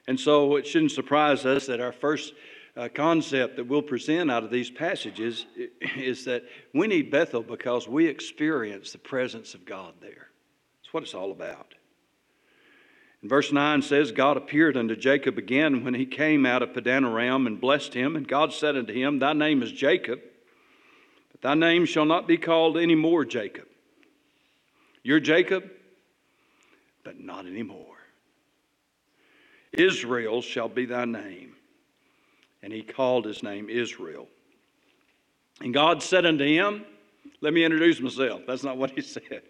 And 0.06 0.18
so 0.18 0.56
it 0.56 0.66
shouldn't 0.66 0.92
surprise 0.92 1.44
us 1.44 1.66
that 1.66 1.80
our 1.80 1.92
first 1.92 2.34
uh, 2.76 2.88
concept 2.94 3.56
that 3.56 3.66
we'll 3.66 3.82
present 3.82 4.30
out 4.30 4.44
of 4.44 4.50
these 4.50 4.70
passages 4.70 5.46
is 5.96 6.24
that 6.24 6.44
we 6.72 6.86
need 6.86 7.10
Bethel 7.10 7.42
because 7.42 7.88
we 7.88 8.06
experience 8.06 8.92
the 8.92 8.98
presence 8.98 9.54
of 9.54 9.64
God 9.64 9.94
there. 10.00 10.28
That's 10.80 10.92
what 10.92 11.02
it's 11.02 11.14
all 11.14 11.32
about. 11.32 11.74
And 13.22 13.28
verse 13.28 13.52
9 13.52 13.82
says, 13.82 14.12
God 14.12 14.36
appeared 14.36 14.76
unto 14.76 14.96
Jacob 14.96 15.36
again 15.36 15.84
when 15.84 15.94
he 15.94 16.06
came 16.06 16.46
out 16.46 16.62
of 16.62 16.72
Padanaram 16.72 17.46
and 17.46 17.60
blessed 17.60 17.94
him. 17.94 18.16
And 18.16 18.26
God 18.26 18.52
said 18.52 18.76
unto 18.76 18.92
him, 18.92 19.18
Thy 19.18 19.32
name 19.32 19.62
is 19.62 19.72
Jacob, 19.72 20.20
but 21.32 21.42
thy 21.42 21.54
name 21.54 21.84
shall 21.84 22.06
not 22.06 22.26
be 22.26 22.38
called 22.38 22.78
any 22.78 22.94
more 22.94 23.24
Jacob. 23.24 23.66
You're 25.02 25.20
Jacob, 25.20 25.70
but 27.04 27.20
not 27.20 27.46
anymore. 27.46 27.86
Israel 29.72 30.42
shall 30.42 30.68
be 30.68 30.86
thy 30.86 31.04
name. 31.04 31.54
And 32.62 32.72
he 32.72 32.82
called 32.82 33.24
his 33.24 33.42
name 33.42 33.70
Israel. 33.70 34.28
And 35.60 35.72
God 35.72 36.02
said 36.02 36.26
unto 36.26 36.44
him, 36.44 36.84
Let 37.40 37.54
me 37.54 37.64
introduce 37.64 38.00
myself. 38.00 38.42
That's 38.46 38.64
not 38.64 38.76
what 38.76 38.90
he 38.90 39.00
said. 39.00 39.42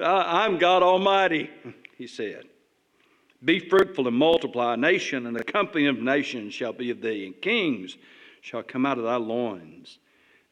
I'm 0.00 0.58
God 0.58 0.82
Almighty, 0.82 1.50
he 1.98 2.06
said. 2.06 2.44
Be 3.44 3.58
fruitful 3.58 4.06
and 4.06 4.16
multiply. 4.16 4.74
A 4.74 4.76
nation 4.76 5.26
and 5.26 5.36
a 5.36 5.44
company 5.44 5.86
of 5.86 5.98
nations 5.98 6.52
shall 6.52 6.72
be 6.72 6.90
of 6.90 7.00
thee, 7.00 7.24
and 7.26 7.40
kings 7.40 7.96
shall 8.40 8.62
come 8.62 8.84
out 8.84 8.98
of 8.98 9.04
thy 9.04 9.16
loins. 9.16 9.98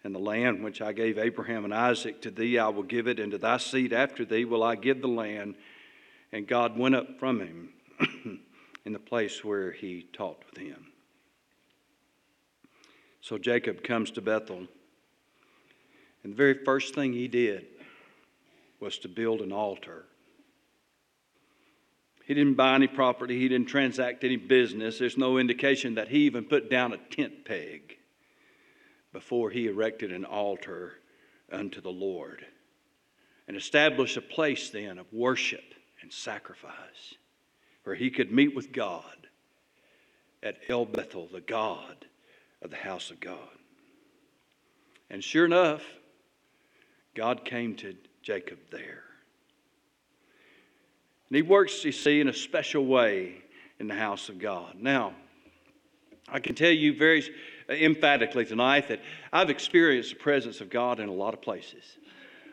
And 0.04 0.14
the 0.14 0.20
land 0.20 0.64
which 0.64 0.80
I 0.80 0.92
gave 0.92 1.18
Abraham 1.18 1.64
and 1.64 1.74
Isaac 1.74 2.22
to 2.22 2.30
thee, 2.30 2.58
I 2.58 2.68
will 2.68 2.82
give 2.82 3.06
it, 3.06 3.18
and 3.20 3.32
to 3.32 3.38
thy 3.38 3.58
seed 3.58 3.92
after 3.92 4.24
thee 4.24 4.44
will 4.44 4.62
I 4.62 4.74
give 4.74 5.02
the 5.02 5.08
land. 5.08 5.56
And 6.32 6.46
God 6.46 6.78
went 6.78 6.94
up 6.94 7.18
from 7.18 7.40
him 7.40 7.70
in 8.84 8.92
the 8.92 8.98
place 8.98 9.44
where 9.44 9.72
he 9.72 10.06
talked 10.12 10.50
with 10.50 10.58
him. 10.62 10.86
So 13.20 13.36
Jacob 13.36 13.82
comes 13.82 14.10
to 14.12 14.22
Bethel. 14.22 14.66
And 16.22 16.32
the 16.32 16.36
very 16.36 16.64
first 16.64 16.94
thing 16.94 17.12
he 17.12 17.28
did 17.28 17.66
was 18.80 18.98
to 18.98 19.08
build 19.08 19.42
an 19.42 19.52
altar. 19.52 20.04
He 22.28 22.34
didn't 22.34 22.56
buy 22.56 22.74
any 22.74 22.88
property, 22.88 23.38
he 23.38 23.48
didn't 23.48 23.68
transact 23.68 24.22
any 24.22 24.36
business. 24.36 24.98
There's 24.98 25.16
no 25.16 25.38
indication 25.38 25.94
that 25.94 26.08
he 26.08 26.26
even 26.26 26.44
put 26.44 26.68
down 26.68 26.92
a 26.92 26.98
tent 26.98 27.46
peg 27.46 27.96
before 29.14 29.48
he 29.48 29.66
erected 29.66 30.12
an 30.12 30.26
altar 30.26 30.98
unto 31.50 31.80
the 31.80 31.88
Lord 31.88 32.44
and 33.46 33.56
established 33.56 34.18
a 34.18 34.20
place 34.20 34.68
then 34.68 34.98
of 34.98 35.10
worship 35.10 35.64
and 36.02 36.12
sacrifice 36.12 37.14
where 37.84 37.96
he 37.96 38.10
could 38.10 38.30
meet 38.30 38.54
with 38.54 38.72
God 38.72 39.26
at 40.42 40.58
El 40.68 40.84
Bethel, 40.84 41.30
the 41.32 41.40
God 41.40 42.04
of 42.60 42.68
the 42.68 42.76
house 42.76 43.10
of 43.10 43.20
God. 43.20 43.38
And 45.08 45.24
sure 45.24 45.46
enough, 45.46 45.82
God 47.14 47.46
came 47.46 47.74
to 47.76 47.96
Jacob 48.20 48.58
there. 48.70 49.07
And 51.30 51.36
he 51.36 51.42
works, 51.42 51.84
you 51.84 51.92
see, 51.92 52.20
in 52.20 52.28
a 52.28 52.32
special 52.32 52.86
way 52.86 53.42
in 53.78 53.86
the 53.86 53.94
house 53.94 54.28
of 54.28 54.38
God. 54.38 54.76
Now, 54.80 55.12
I 56.26 56.40
can 56.40 56.54
tell 56.54 56.70
you 56.70 56.94
very 56.94 57.24
emphatically 57.68 58.44
tonight 58.44 58.88
that 58.88 59.00
I've 59.32 59.50
experienced 59.50 60.10
the 60.10 60.16
presence 60.16 60.60
of 60.60 60.70
God 60.70 61.00
in 61.00 61.08
a 61.08 61.12
lot 61.12 61.34
of 61.34 61.42
places. 61.42 61.84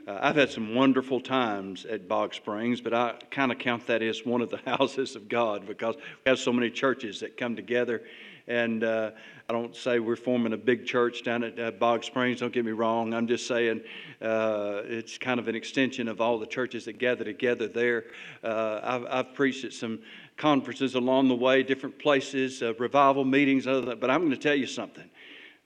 Uh, 0.08 0.20
I've 0.22 0.36
had 0.36 0.52
some 0.52 0.76
wonderful 0.76 1.20
times 1.20 1.86
at 1.86 2.08
Bog 2.08 2.34
Springs, 2.34 2.80
but 2.80 2.94
I 2.94 3.16
kind 3.32 3.52
of 3.52 3.58
count 3.58 3.88
that 3.88 4.04
as 4.04 4.26
one 4.26 4.42
of 4.42 4.50
the 4.50 4.58
houses 4.66 5.16
of 5.16 5.28
God 5.28 5.66
because 5.66 5.96
we 5.96 6.30
have 6.30 6.38
so 6.40 6.54
many 6.54 6.70
churches 6.70 7.22
that 7.22 7.38
come 7.38 7.56
together 7.56 8.04
and 8.48 8.84
uh, 8.84 9.12
I 9.50 9.54
don't 9.54 9.76
say 9.76 10.00
we're 10.00 10.16
forming 10.16 10.54
a 10.54 10.58
big 10.58 10.86
church 10.86 11.24
down 11.24 11.44
at 11.44 11.60
uh, 11.60 11.72
Bog 11.72 12.04
Springs, 12.04 12.40
don't 12.40 12.54
get 12.54 12.66
me 12.66 12.72
wrong. 12.72 13.14
I'm 13.14 13.28
just 13.28 13.48
saying 13.48 13.82
uh, 14.22 14.82
it's 14.86 15.18
kind 15.18 15.40
of 15.40 15.48
an 15.48 15.56
extension 15.56 16.08
of 16.08 16.22
all 16.22 16.40
the 16.40 16.46
churches 16.46 16.86
that 16.86 16.98
gather 17.00 17.24
together 17.24 17.68
there. 17.68 18.06
Uh, 18.44 18.80
I've, 18.84 19.06
I've, 19.10 19.34
preached 19.34 19.66
at 19.66 19.74
some 19.74 20.00
conferences 20.38 20.96
along 20.96 21.28
the 21.28 21.36
way, 21.36 21.64
different 21.64 21.98
places, 22.00 22.62
uh, 22.62 22.74
revival 22.76 23.26
meetings, 23.26 23.66
but 23.66 24.10
I'm 24.10 24.22
going 24.22 24.32
to 24.32 24.38
tell 24.38 24.56
you 24.56 24.68
something. 24.68 25.10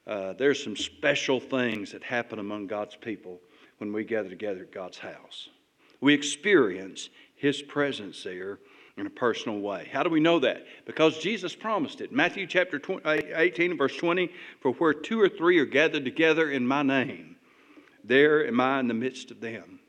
Uh, 0.07 0.33
there's 0.33 0.63
some 0.63 0.75
special 0.75 1.39
things 1.39 1.91
that 1.91 2.03
happen 2.03 2.39
among 2.39 2.67
God's 2.67 2.95
people 2.95 3.39
when 3.77 3.93
we 3.93 4.03
gather 4.03 4.29
together 4.29 4.61
at 4.61 4.71
God's 4.71 4.97
house. 4.97 5.49
We 6.01 6.13
experience 6.13 7.09
His 7.35 7.61
presence 7.61 8.23
there 8.23 8.59
in 8.99 9.07
a 9.07 9.09
personal 9.09 9.59
way. 9.59 9.89
How 9.91 10.03
do 10.03 10.09
we 10.09 10.19
know 10.19 10.39
that? 10.39 10.65
Because 10.85 11.17
Jesus 11.19 11.55
promised 11.55 12.01
it. 12.01 12.11
Matthew 12.11 12.45
chapter 12.45 12.77
20, 12.77 13.31
18 13.33 13.77
verse 13.77 13.95
20, 13.95 14.29
for 14.61 14.73
where 14.73 14.93
two 14.93 15.21
or 15.21 15.29
three 15.29 15.57
are 15.59 15.65
gathered 15.65 16.03
together 16.03 16.51
in 16.51 16.67
my 16.67 16.83
name, 16.83 17.37
there 18.03 18.45
am 18.45 18.59
I 18.59 18.79
in 18.79 18.87
the 18.87 18.93
midst 18.93 19.31
of 19.31 19.39
them. 19.39 19.79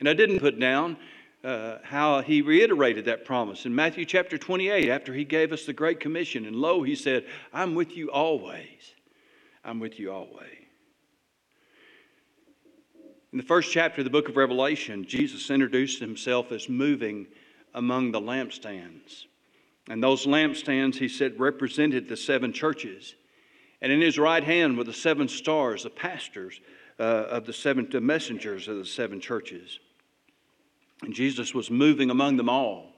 And 0.00 0.08
I 0.08 0.14
didn't 0.14 0.40
put 0.40 0.58
down 0.58 0.96
uh, 1.44 1.78
how 1.82 2.22
he 2.22 2.40
reiterated 2.40 3.04
that 3.04 3.24
promise 3.24 3.66
in 3.66 3.74
Matthew 3.74 4.04
chapter 4.04 4.38
28 4.38 4.88
after 4.88 5.12
he 5.12 5.24
gave 5.24 5.52
us 5.52 5.66
the 5.66 5.72
Great 5.72 6.00
Commission. 6.00 6.46
And 6.46 6.56
lo, 6.56 6.82
he 6.82 6.94
said, 6.94 7.26
I'm 7.52 7.74
with 7.74 7.96
you 7.96 8.10
always. 8.10 8.94
I'm 9.64 9.78
with 9.78 10.00
you 10.00 10.10
always. 10.10 10.48
In 13.32 13.38
the 13.38 13.44
first 13.44 13.72
chapter 13.72 14.02
of 14.02 14.04
the 14.04 14.10
book 14.10 14.28
of 14.28 14.36
Revelation, 14.36 15.06
Jesus 15.06 15.50
introduced 15.50 16.00
himself 16.00 16.52
as 16.52 16.68
moving 16.68 17.26
among 17.74 18.12
the 18.12 18.20
lampstands. 18.20 19.26
And 19.88 20.02
those 20.02 20.26
lampstands, 20.26 20.96
he 20.96 21.08
said, 21.08 21.40
represented 21.40 22.08
the 22.08 22.16
seven 22.16 22.52
churches. 22.52 23.14
And 23.80 23.90
in 23.90 24.00
his 24.00 24.18
right 24.18 24.44
hand 24.44 24.78
were 24.78 24.84
the 24.84 24.92
seven 24.92 25.28
stars, 25.28 25.82
the 25.82 25.90
pastors 25.90 26.60
uh, 26.98 27.02
of 27.02 27.46
the 27.46 27.52
seven 27.52 27.88
the 27.90 28.00
messengers 28.00 28.68
of 28.68 28.76
the 28.76 28.84
seven 28.84 29.20
churches. 29.20 29.80
And 31.02 31.12
Jesus 31.12 31.52
was 31.52 31.70
moving 31.70 32.10
among 32.10 32.36
them 32.36 32.48
all. 32.48 32.92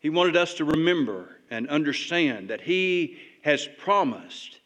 He 0.00 0.10
wanted 0.10 0.36
us 0.36 0.54
to 0.54 0.64
remember 0.64 1.36
and 1.48 1.68
understand 1.68 2.50
that 2.50 2.62
He 2.62 3.18
has 3.42 3.68
promised 3.78 4.58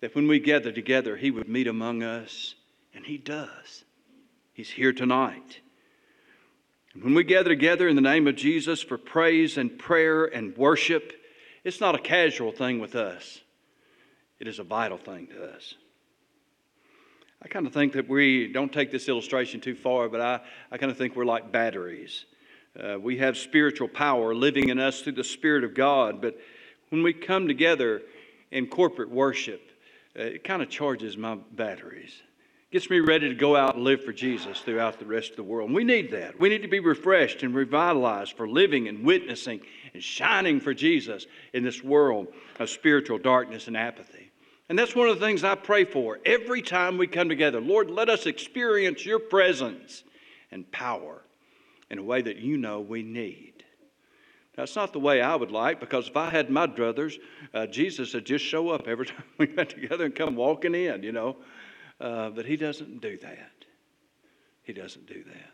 that 0.00 0.14
when 0.14 0.28
we 0.28 0.38
gather 0.38 0.72
together, 0.72 1.16
He 1.16 1.30
would 1.30 1.48
meet 1.48 1.66
among 1.66 2.02
us, 2.02 2.54
and 2.94 3.04
He 3.04 3.18
does. 3.18 3.84
He's 4.54 4.70
here 4.70 4.94
tonight. 4.94 5.60
When 7.00 7.14
we 7.14 7.22
gather 7.22 7.50
together 7.50 7.86
in 7.86 7.94
the 7.94 8.02
name 8.02 8.26
of 8.26 8.34
Jesus 8.34 8.82
for 8.82 8.98
praise 8.98 9.56
and 9.56 9.78
prayer 9.78 10.24
and 10.24 10.56
worship, 10.56 11.12
it's 11.62 11.80
not 11.80 11.94
a 11.94 11.98
casual 11.98 12.50
thing 12.50 12.80
with 12.80 12.96
us, 12.96 13.40
it 14.40 14.48
is 14.48 14.58
a 14.58 14.64
vital 14.64 14.98
thing 14.98 15.28
to 15.28 15.44
us. 15.54 15.74
I 17.40 17.46
kind 17.46 17.68
of 17.68 17.72
think 17.72 17.92
that 17.92 18.08
we 18.08 18.50
don't 18.52 18.72
take 18.72 18.90
this 18.90 19.08
illustration 19.08 19.60
too 19.60 19.76
far, 19.76 20.08
but 20.08 20.20
I, 20.20 20.40
I 20.72 20.78
kind 20.78 20.90
of 20.90 20.98
think 20.98 21.14
we're 21.14 21.24
like 21.24 21.52
batteries. 21.52 22.24
Uh, 22.76 22.98
we 22.98 23.18
have 23.18 23.36
spiritual 23.36 23.86
power 23.86 24.34
living 24.34 24.68
in 24.68 24.80
us 24.80 25.00
through 25.00 25.12
the 25.12 25.24
Spirit 25.24 25.62
of 25.62 25.74
God, 25.74 26.20
but 26.20 26.36
when 26.88 27.04
we 27.04 27.12
come 27.12 27.46
together 27.46 28.02
in 28.50 28.66
corporate 28.66 29.10
worship, 29.10 29.70
uh, 30.18 30.22
it 30.22 30.42
kind 30.42 30.62
of 30.62 30.68
charges 30.68 31.16
my 31.16 31.36
batteries. 31.52 32.22
Gets 32.70 32.90
me 32.90 33.00
ready 33.00 33.30
to 33.30 33.34
go 33.34 33.56
out 33.56 33.76
and 33.76 33.84
live 33.84 34.04
for 34.04 34.12
Jesus 34.12 34.60
throughout 34.60 34.98
the 34.98 35.06
rest 35.06 35.30
of 35.30 35.36
the 35.36 35.42
world. 35.42 35.68
And 35.68 35.74
we 35.74 35.84
need 35.84 36.10
that. 36.10 36.38
We 36.38 36.50
need 36.50 36.60
to 36.60 36.68
be 36.68 36.80
refreshed 36.80 37.42
and 37.42 37.54
revitalized 37.54 38.36
for 38.36 38.46
living 38.46 38.88
and 38.88 39.06
witnessing 39.06 39.60
and 39.94 40.02
shining 40.02 40.60
for 40.60 40.74
Jesus 40.74 41.26
in 41.54 41.64
this 41.64 41.82
world 41.82 42.28
of 42.58 42.68
spiritual 42.68 43.16
darkness 43.16 43.68
and 43.68 43.76
apathy. 43.76 44.30
And 44.68 44.78
that's 44.78 44.94
one 44.94 45.08
of 45.08 45.18
the 45.18 45.24
things 45.24 45.44
I 45.44 45.54
pray 45.54 45.86
for 45.86 46.18
every 46.26 46.60
time 46.60 46.98
we 46.98 47.06
come 47.06 47.30
together. 47.30 47.58
Lord, 47.58 47.90
let 47.90 48.10
us 48.10 48.26
experience 48.26 49.06
your 49.06 49.18
presence 49.18 50.04
and 50.50 50.70
power 50.70 51.22
in 51.88 51.96
a 51.96 52.02
way 52.02 52.20
that 52.20 52.36
you 52.36 52.58
know 52.58 52.80
we 52.80 53.02
need. 53.02 53.64
That's 54.56 54.76
not 54.76 54.92
the 54.92 55.00
way 55.00 55.22
I 55.22 55.36
would 55.36 55.52
like 55.52 55.80
because 55.80 56.08
if 56.08 56.16
I 56.18 56.28
had 56.28 56.50
my 56.50 56.66
druthers, 56.66 57.18
uh, 57.54 57.66
Jesus 57.66 58.12
would 58.12 58.26
just 58.26 58.44
show 58.44 58.68
up 58.68 58.88
every 58.88 59.06
time 59.06 59.24
we 59.38 59.46
got 59.46 59.70
together 59.70 60.04
and 60.04 60.14
come 60.14 60.36
walking 60.36 60.74
in, 60.74 61.02
you 61.02 61.12
know. 61.12 61.38
Uh, 62.00 62.30
but 62.30 62.46
he 62.46 62.56
doesn't 62.56 63.00
do 63.00 63.16
that. 63.18 63.64
He 64.62 64.72
doesn't 64.72 65.06
do 65.06 65.24
that. 65.24 65.50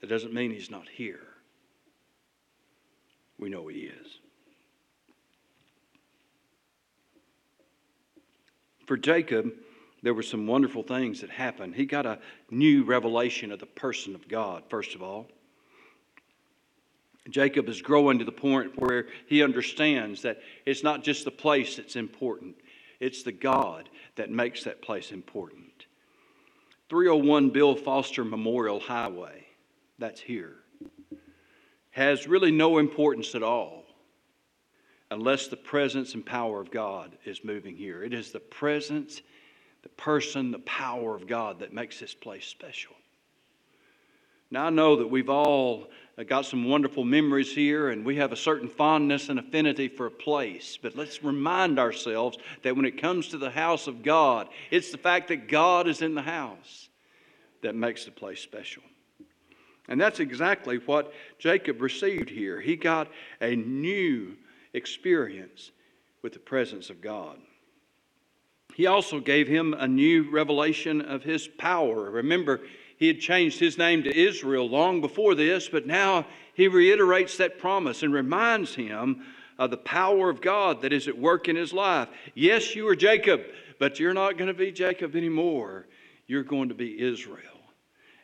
That 0.00 0.08
doesn't 0.08 0.32
mean 0.32 0.50
he's 0.50 0.70
not 0.70 0.88
here. 0.88 1.20
We 3.38 3.48
know 3.48 3.68
he 3.68 3.80
is. 3.80 4.18
For 8.86 8.96
Jacob, 8.96 9.52
there 10.02 10.14
were 10.14 10.22
some 10.22 10.46
wonderful 10.46 10.82
things 10.82 11.20
that 11.20 11.30
happened. 11.30 11.76
He 11.76 11.86
got 11.86 12.04
a 12.04 12.18
new 12.50 12.82
revelation 12.82 13.52
of 13.52 13.60
the 13.60 13.66
person 13.66 14.14
of 14.14 14.26
God, 14.26 14.64
first 14.68 14.94
of 14.94 15.02
all. 15.02 15.28
Jacob 17.30 17.68
is 17.68 17.80
growing 17.80 18.18
to 18.18 18.24
the 18.24 18.32
point 18.32 18.72
where 18.80 19.06
he 19.26 19.44
understands 19.44 20.22
that 20.22 20.38
it's 20.66 20.82
not 20.82 21.04
just 21.04 21.24
the 21.24 21.30
place 21.30 21.76
that's 21.76 21.94
important, 21.94 22.56
it's 22.98 23.22
the 23.22 23.32
God 23.32 23.88
that 24.16 24.30
makes 24.30 24.64
that 24.64 24.82
place 24.82 25.12
important. 25.12 25.86
301 26.88 27.50
Bill 27.50 27.74
Foster 27.74 28.24
Memorial 28.24 28.80
Highway, 28.80 29.46
that's 29.98 30.20
here, 30.20 30.56
has 31.90 32.26
really 32.26 32.50
no 32.50 32.78
importance 32.78 33.34
at 33.34 33.42
all 33.42 33.84
unless 35.10 35.48
the 35.48 35.56
presence 35.56 36.14
and 36.14 36.24
power 36.24 36.60
of 36.60 36.70
God 36.70 37.16
is 37.24 37.44
moving 37.44 37.76
here. 37.76 38.02
It 38.02 38.14
is 38.14 38.32
the 38.32 38.40
presence, 38.40 39.20
the 39.82 39.90
person, 39.90 40.50
the 40.50 40.58
power 40.60 41.14
of 41.14 41.26
God 41.26 41.58
that 41.60 41.72
makes 41.72 42.00
this 42.00 42.14
place 42.14 42.46
special. 42.46 42.94
Now, 44.50 44.66
I 44.66 44.70
know 44.70 44.96
that 44.96 45.06
we've 45.06 45.30
all 45.30 45.88
got 46.26 46.46
some 46.46 46.68
wonderful 46.68 47.04
memories 47.04 47.54
here 47.54 47.90
and 47.90 48.04
we 48.04 48.16
have 48.16 48.32
a 48.32 48.36
certain 48.36 48.68
fondness 48.68 49.28
and 49.28 49.38
affinity 49.38 49.88
for 49.88 50.06
a 50.06 50.10
place, 50.10 50.78
but 50.80 50.96
let's 50.96 51.24
remind 51.24 51.78
ourselves 51.78 52.38
that 52.62 52.76
when 52.76 52.84
it 52.84 53.00
comes 53.00 53.28
to 53.28 53.38
the 53.38 53.50
house 53.50 53.86
of 53.86 54.02
God, 54.02 54.48
it's 54.70 54.92
the 54.92 54.98
fact 54.98 55.28
that 55.28 55.48
God 55.48 55.88
is 55.88 56.02
in 56.02 56.14
the 56.14 56.22
house 56.22 56.88
that 57.62 57.74
makes 57.74 58.04
the 58.04 58.10
place 58.10 58.40
special. 58.40 58.82
And 59.88 60.00
that's 60.00 60.20
exactly 60.20 60.78
what 60.78 61.12
Jacob 61.38 61.80
received 61.80 62.30
here. 62.30 62.60
He 62.60 62.76
got 62.76 63.08
a 63.40 63.56
new 63.56 64.36
experience 64.74 65.72
with 66.22 66.32
the 66.32 66.38
presence 66.38 66.88
of 66.88 67.00
God. 67.00 67.38
He 68.74 68.86
also 68.86 69.20
gave 69.20 69.48
him 69.48 69.74
a 69.74 69.86
new 69.86 70.30
revelation 70.30 71.02
of 71.02 71.22
his 71.22 71.46
power. 71.46 72.10
Remember, 72.10 72.60
he 73.02 73.08
had 73.08 73.18
changed 73.18 73.58
his 73.58 73.78
name 73.78 74.04
to 74.04 74.16
Israel 74.16 74.68
long 74.68 75.00
before 75.00 75.34
this, 75.34 75.68
but 75.68 75.88
now 75.88 76.24
he 76.54 76.68
reiterates 76.68 77.36
that 77.36 77.58
promise 77.58 78.04
and 78.04 78.14
reminds 78.14 78.76
him 78.76 79.24
of 79.58 79.72
the 79.72 79.76
power 79.76 80.30
of 80.30 80.40
God 80.40 80.82
that 80.82 80.92
is 80.92 81.08
at 81.08 81.18
work 81.18 81.48
in 81.48 81.56
his 81.56 81.72
life. 81.72 82.08
Yes, 82.36 82.76
you 82.76 82.86
are 82.86 82.94
Jacob, 82.94 83.42
but 83.80 83.98
you're 83.98 84.14
not 84.14 84.38
going 84.38 84.46
to 84.46 84.54
be 84.54 84.70
Jacob 84.70 85.16
anymore. 85.16 85.88
You're 86.28 86.44
going 86.44 86.68
to 86.68 86.76
be 86.76 87.02
Israel. 87.02 87.40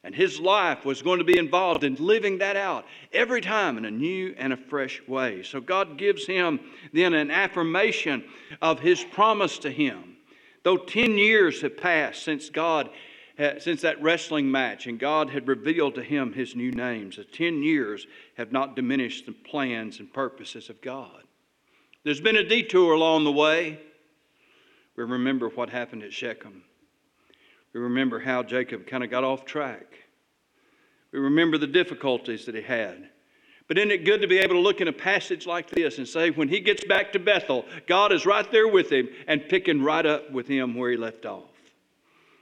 And 0.05 0.15
his 0.15 0.39
life 0.39 0.85
was 0.85 1.03
going 1.03 1.19
to 1.19 1.25
be 1.25 1.39
involved 1.39 1.83
in 1.83 1.97
living 1.97 2.39
that 2.39 2.55
out 2.55 2.87
every 3.13 3.41
time 3.41 3.79
in 3.79 3.85
a 3.85 3.91
new 3.91 4.33
and 4.39 4.53
a 4.53 4.57
fresh 4.57 5.03
way. 5.09 5.43
So 5.43 5.61
God 5.61 5.99
gives 5.99 6.25
him 6.25 6.61
then 6.93 7.15
an 7.15 7.33
affirmation 7.33 8.23
of 8.63 8.79
his 8.79 9.03
promise 9.03 9.59
to 9.59 9.73
him. 9.73 10.19
Though 10.63 10.77
10 10.77 11.19
years 11.19 11.63
have 11.63 11.77
passed 11.77 12.23
since 12.23 12.49
God 12.49 12.91
Uh, 13.39 13.59
since 13.59 13.83
that 13.83 14.03
wrestling 14.03 14.51
match 14.51 14.87
and 14.89 14.99
God 14.99 15.31
had 15.31 15.47
revealed 15.47 15.95
to 15.95 16.03
him 16.03 16.33
his 16.33 16.57
new 16.57 16.73
names, 16.73 17.17
the 17.17 17.25
10 17.25 17.63
years 17.63 18.07
have 18.37 18.51
not 18.51 18.75
diminished 18.75 19.27
the 19.27 19.33
plans 19.33 20.01
and 20.01 20.13
purposes 20.13 20.69
of 20.69 20.81
God. 20.81 21.23
There's 22.05 22.21
been 22.21 22.37
a 22.37 22.43
detour 22.43 22.95
along 22.95 23.25
the 23.25 23.33
way. 23.33 23.79
We 24.97 25.05
remember 25.05 25.49
what 25.51 25.71
happened 25.71 26.03
at 26.03 26.13
Shechem. 26.13 26.65
We 27.73 27.81
remember 27.81 28.19
how 28.19 28.43
Jacob 28.43 28.87
kind 28.89 29.05
of 29.05 29.11
got 29.11 29.23
off 29.23 29.45
track. 29.45 29.87
We 31.13 31.21
remember 31.21 31.59
the 31.59 31.67
difficulties 31.69 32.47
that 32.47 32.57
he 32.57 32.63
had. 32.63 33.09
But 33.69 33.79
isn't 33.79 33.91
it 33.91 34.05
good 34.05 34.23
to 34.23 34.27
be 34.27 34.39
able 34.39 34.55
to 34.55 34.61
look 34.61 34.81
in 34.81 34.89
a 34.89 34.93
passage 34.93 35.47
like 35.47 35.71
this 35.71 35.99
and 35.99 36.09
say, 36.09 36.31
when 36.31 36.49
he 36.49 36.59
gets 36.59 36.85
back 36.85 37.13
to 37.13 37.19
Bethel, 37.19 37.67
God 37.87 38.13
is 38.13 38.27
right 38.27 38.51
there 38.51 38.67
with 38.67 38.91
him 38.91 39.09
and 39.27 39.49
picking 39.49 39.83
right 39.83 40.07
up 40.07 40.33
with 40.33 40.49
him 40.49 40.75
where 40.75 40.91
he 40.91 40.97
left 40.97 41.27
off? 41.27 41.58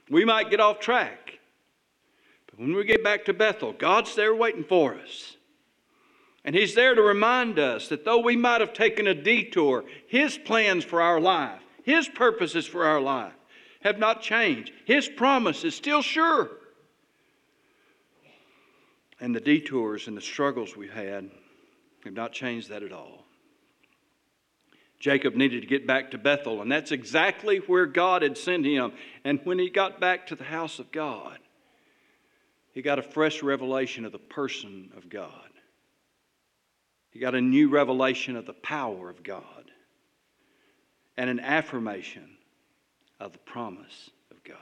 We 0.09 0.25
might 0.25 0.49
get 0.49 0.59
off 0.59 0.79
track, 0.79 1.39
but 2.45 2.59
when 2.59 2.73
we 2.73 2.85
get 2.85 3.03
back 3.03 3.25
to 3.25 3.33
Bethel, 3.33 3.73
God's 3.73 4.15
there 4.15 4.33
waiting 4.33 4.63
for 4.63 4.95
us. 4.95 5.35
And 6.45 6.55
He's 6.55 6.75
there 6.75 6.95
to 6.95 7.01
remind 7.01 7.59
us 7.59 7.89
that 7.89 8.05
though 8.05 8.19
we 8.19 8.37
might 8.37 8.61
have 8.61 8.71
taken 8.71 9.07
a 9.07 9.13
detour, 9.13 9.83
His 10.07 10.37
plans 10.37 10.85
for 10.85 11.01
our 11.01 11.19
life, 11.19 11.61
His 11.83 12.07
purposes 12.07 12.65
for 12.65 12.85
our 12.85 13.01
life, 13.01 13.33
have 13.81 13.99
not 13.99 14.21
changed. 14.21 14.71
His 14.85 15.09
promise 15.09 15.63
is 15.63 15.75
still 15.75 16.01
sure. 16.01 16.51
And 19.19 19.35
the 19.35 19.41
detours 19.41 20.07
and 20.07 20.15
the 20.15 20.21
struggles 20.21 20.77
we've 20.77 20.93
had 20.93 21.29
have 22.05 22.13
not 22.13 22.31
changed 22.31 22.69
that 22.69 22.83
at 22.83 22.93
all. 22.93 23.26
Jacob 24.99 25.35
needed 25.35 25.61
to 25.61 25.67
get 25.67 25.85
back 25.85 26.11
to 26.11 26.17
Bethel, 26.17 26.61
and 26.61 26.71
that's 26.71 26.91
exactly 26.91 27.57
where 27.57 27.85
God 27.85 28.23
had 28.23 28.37
sent 28.37 28.65
him. 28.65 28.93
And 29.23 29.39
when 29.43 29.59
he 29.59 29.69
got 29.69 29.99
back 29.99 30.27
to 30.27 30.35
the 30.35 30.43
house 30.43 30.79
of 30.79 30.91
God, 30.91 31.37
he 32.73 32.81
got 32.81 32.99
a 32.99 33.03
fresh 33.03 33.43
revelation 33.43 34.05
of 34.05 34.11
the 34.11 34.17
person 34.17 34.91
of 34.97 35.09
God. 35.09 35.31
He 37.11 37.19
got 37.19 37.35
a 37.35 37.41
new 37.41 37.69
revelation 37.69 38.35
of 38.35 38.45
the 38.45 38.53
power 38.53 39.09
of 39.09 39.23
God 39.23 39.71
and 41.15 41.29
an 41.29 41.39
affirmation 41.39 42.37
of 43.19 43.31
the 43.33 43.39
promise 43.39 44.09
of 44.31 44.43
God. 44.43 44.57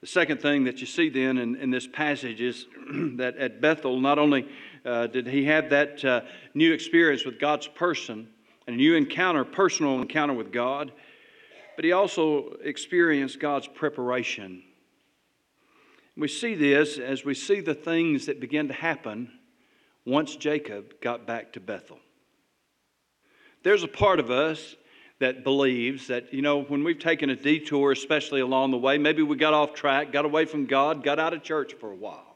The 0.00 0.06
second 0.06 0.40
thing 0.40 0.64
that 0.64 0.80
you 0.80 0.86
see 0.86 1.10
then 1.10 1.38
in, 1.38 1.54
in 1.54 1.70
this 1.70 1.86
passage 1.86 2.40
is 2.40 2.66
that 3.16 3.36
at 3.36 3.60
Bethel, 3.60 4.00
not 4.00 4.18
only 4.18 4.48
uh, 4.84 5.06
did 5.06 5.26
he 5.26 5.44
have 5.44 5.70
that 5.70 6.04
uh, 6.04 6.20
new 6.54 6.72
experience 6.72 7.24
with 7.24 7.38
God's 7.38 7.68
person 7.68 8.28
and 8.66 8.74
a 8.74 8.76
new 8.76 8.94
encounter, 8.94 9.44
personal 9.44 10.00
encounter 10.00 10.34
with 10.34 10.52
God, 10.52 10.92
but 11.76 11.84
he 11.84 11.92
also 11.92 12.56
experienced 12.62 13.40
God's 13.40 13.66
preparation. 13.66 14.62
We 16.16 16.28
see 16.28 16.54
this 16.54 16.98
as 16.98 17.24
we 17.24 17.34
see 17.34 17.60
the 17.60 17.74
things 17.74 18.26
that 18.26 18.40
began 18.40 18.68
to 18.68 18.74
happen 18.74 19.30
once 20.04 20.36
Jacob 20.36 21.00
got 21.00 21.26
back 21.26 21.52
to 21.54 21.60
Bethel. 21.60 21.98
There's 23.62 23.82
a 23.82 23.88
part 23.88 24.20
of 24.20 24.30
us 24.30 24.74
that 25.20 25.44
believes 25.44 26.08
that, 26.08 26.34
you 26.34 26.42
know, 26.42 26.62
when 26.62 26.82
we've 26.82 26.98
taken 26.98 27.30
a 27.30 27.36
detour, 27.36 27.92
especially 27.92 28.40
along 28.40 28.72
the 28.72 28.78
way, 28.78 28.98
maybe 28.98 29.22
we 29.22 29.36
got 29.36 29.54
off 29.54 29.72
track, 29.72 30.10
got 30.10 30.24
away 30.24 30.44
from 30.44 30.66
God, 30.66 31.04
got 31.04 31.20
out 31.20 31.32
of 31.32 31.44
church 31.44 31.74
for 31.74 31.92
a 31.92 31.94
while. 31.94 32.31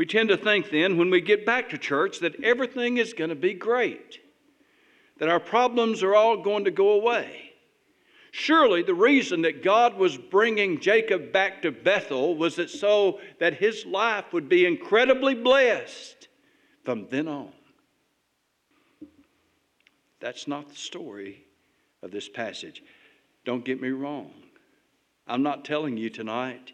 We 0.00 0.06
tend 0.06 0.30
to 0.30 0.38
think 0.38 0.70
then, 0.70 0.96
when 0.96 1.10
we 1.10 1.20
get 1.20 1.44
back 1.44 1.68
to 1.68 1.76
church, 1.76 2.20
that 2.20 2.42
everything 2.42 2.96
is 2.96 3.12
going 3.12 3.28
to 3.28 3.36
be 3.36 3.52
great, 3.52 4.18
that 5.18 5.28
our 5.28 5.38
problems 5.38 6.02
are 6.02 6.14
all 6.14 6.42
going 6.42 6.64
to 6.64 6.70
go 6.70 6.92
away. 6.92 7.52
Surely 8.30 8.82
the 8.82 8.94
reason 8.94 9.42
that 9.42 9.62
God 9.62 9.98
was 9.98 10.16
bringing 10.16 10.80
Jacob 10.80 11.32
back 11.32 11.60
to 11.60 11.70
Bethel 11.70 12.34
was 12.34 12.56
that 12.56 12.70
so 12.70 13.20
that 13.40 13.58
his 13.58 13.84
life 13.84 14.32
would 14.32 14.48
be 14.48 14.64
incredibly 14.64 15.34
blessed 15.34 16.28
from 16.82 17.06
then 17.10 17.28
on. 17.28 17.52
That's 20.18 20.48
not 20.48 20.70
the 20.70 20.76
story 20.76 21.44
of 22.00 22.10
this 22.10 22.26
passage. 22.26 22.82
Don't 23.44 23.66
get 23.66 23.82
me 23.82 23.90
wrong. 23.90 24.32
I'm 25.26 25.42
not 25.42 25.66
telling 25.66 25.98
you 25.98 26.08
tonight 26.08 26.72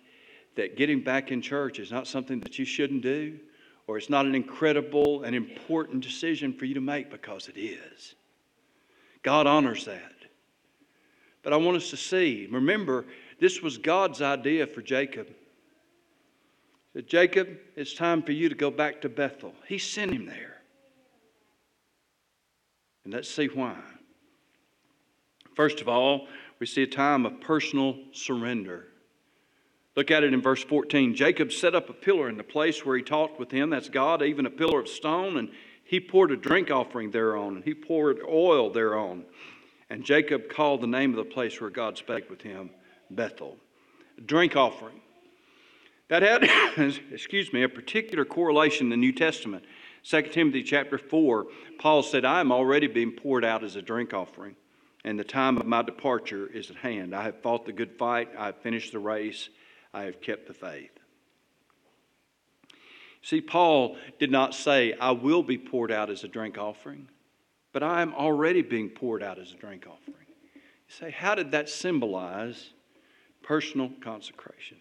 that 0.56 0.76
getting 0.76 1.00
back 1.02 1.30
in 1.30 1.40
church 1.40 1.78
is 1.78 1.90
not 1.90 2.06
something 2.06 2.40
that 2.40 2.58
you 2.58 2.64
shouldn't 2.64 3.02
do 3.02 3.38
or 3.86 3.96
it's 3.96 4.10
not 4.10 4.26
an 4.26 4.34
incredible 4.34 5.22
and 5.22 5.36
important 5.36 6.02
decision 6.02 6.52
for 6.52 6.64
you 6.64 6.74
to 6.74 6.80
make 6.80 7.10
because 7.10 7.48
it 7.48 7.58
is. 7.58 8.14
God 9.22 9.46
honors 9.46 9.84
that. 9.84 10.12
But 11.42 11.52
I 11.52 11.56
want 11.56 11.76
us 11.76 11.90
to 11.90 11.96
see, 11.96 12.48
remember, 12.50 13.06
this 13.38 13.62
was 13.62 13.78
God's 13.78 14.20
idea 14.20 14.66
for 14.66 14.82
Jacob. 14.82 15.28
Said, 16.92 17.06
Jacob, 17.06 17.48
it's 17.76 17.94
time 17.94 18.22
for 18.22 18.32
you 18.32 18.48
to 18.48 18.54
go 18.54 18.70
back 18.70 19.00
to 19.02 19.08
Bethel. 19.08 19.54
He 19.68 19.78
sent 19.78 20.12
him 20.12 20.26
there. 20.26 20.62
And 23.04 23.14
let's 23.14 23.30
see 23.30 23.46
why. 23.46 23.76
First 25.54 25.80
of 25.80 25.88
all, 25.88 26.26
we 26.58 26.66
see 26.66 26.82
a 26.82 26.86
time 26.88 27.24
of 27.24 27.40
personal 27.40 27.96
surrender. 28.12 28.88
Look 29.96 30.10
at 30.10 30.22
it 30.22 30.34
in 30.34 30.42
verse 30.42 30.62
14. 30.62 31.14
Jacob 31.14 31.50
set 31.50 31.74
up 31.74 31.88
a 31.88 31.94
pillar 31.94 32.28
in 32.28 32.36
the 32.36 32.44
place 32.44 32.84
where 32.84 32.96
he 32.96 33.02
talked 33.02 33.40
with 33.40 33.50
him. 33.50 33.70
That's 33.70 33.88
God, 33.88 34.22
even 34.22 34.44
a 34.44 34.50
pillar 34.50 34.80
of 34.80 34.88
stone. 34.88 35.38
And 35.38 35.50
he 35.84 36.00
poured 36.00 36.30
a 36.30 36.36
drink 36.36 36.70
offering 36.70 37.10
thereon, 37.10 37.56
and 37.56 37.64
he 37.64 37.74
poured 37.74 38.18
oil 38.28 38.70
thereon. 38.70 39.24
And 39.88 40.04
Jacob 40.04 40.50
called 40.50 40.82
the 40.82 40.86
name 40.86 41.10
of 41.10 41.16
the 41.16 41.32
place 41.32 41.60
where 41.60 41.70
God 41.70 41.96
spake 41.96 42.28
with 42.28 42.42
him 42.42 42.70
Bethel. 43.10 43.56
Drink 44.24 44.54
offering. 44.54 45.00
That 46.08 46.22
had, 46.22 46.44
excuse 47.10 47.52
me, 47.52 47.62
a 47.62 47.68
particular 47.68 48.24
correlation 48.24 48.86
in 48.86 48.90
the 48.90 48.96
New 48.96 49.12
Testament. 49.12 49.64
2 50.04 50.22
Timothy 50.22 50.62
chapter 50.62 50.98
4, 50.98 51.46
Paul 51.78 52.02
said, 52.02 52.24
I 52.24 52.40
am 52.40 52.52
already 52.52 52.86
being 52.86 53.12
poured 53.12 53.44
out 53.44 53.64
as 53.64 53.74
a 53.74 53.82
drink 53.82 54.14
offering, 54.14 54.54
and 55.04 55.18
the 55.18 55.24
time 55.24 55.56
of 55.56 55.66
my 55.66 55.82
departure 55.82 56.46
is 56.46 56.70
at 56.70 56.76
hand. 56.76 57.12
I 57.12 57.24
have 57.24 57.42
fought 57.42 57.66
the 57.66 57.72
good 57.72 57.98
fight, 57.98 58.28
I 58.38 58.46
have 58.46 58.58
finished 58.58 58.92
the 58.92 59.00
race, 59.00 59.48
I 59.96 60.02
have 60.02 60.20
kept 60.20 60.46
the 60.46 60.52
faith. 60.52 60.90
See, 63.22 63.40
Paul 63.40 63.96
did 64.18 64.30
not 64.30 64.54
say, 64.54 64.92
I 64.92 65.12
will 65.12 65.42
be 65.42 65.56
poured 65.56 65.90
out 65.90 66.10
as 66.10 66.22
a 66.22 66.28
drink 66.28 66.58
offering, 66.58 67.08
but 67.72 67.82
I 67.82 68.02
am 68.02 68.12
already 68.12 68.60
being 68.60 68.90
poured 68.90 69.22
out 69.22 69.38
as 69.38 69.52
a 69.52 69.56
drink 69.56 69.86
offering. 69.86 70.26
You 70.54 70.60
say, 70.94 71.10
how 71.10 71.34
did 71.34 71.50
that 71.52 71.70
symbolize 71.70 72.74
personal 73.42 73.90
consecration? 74.02 74.76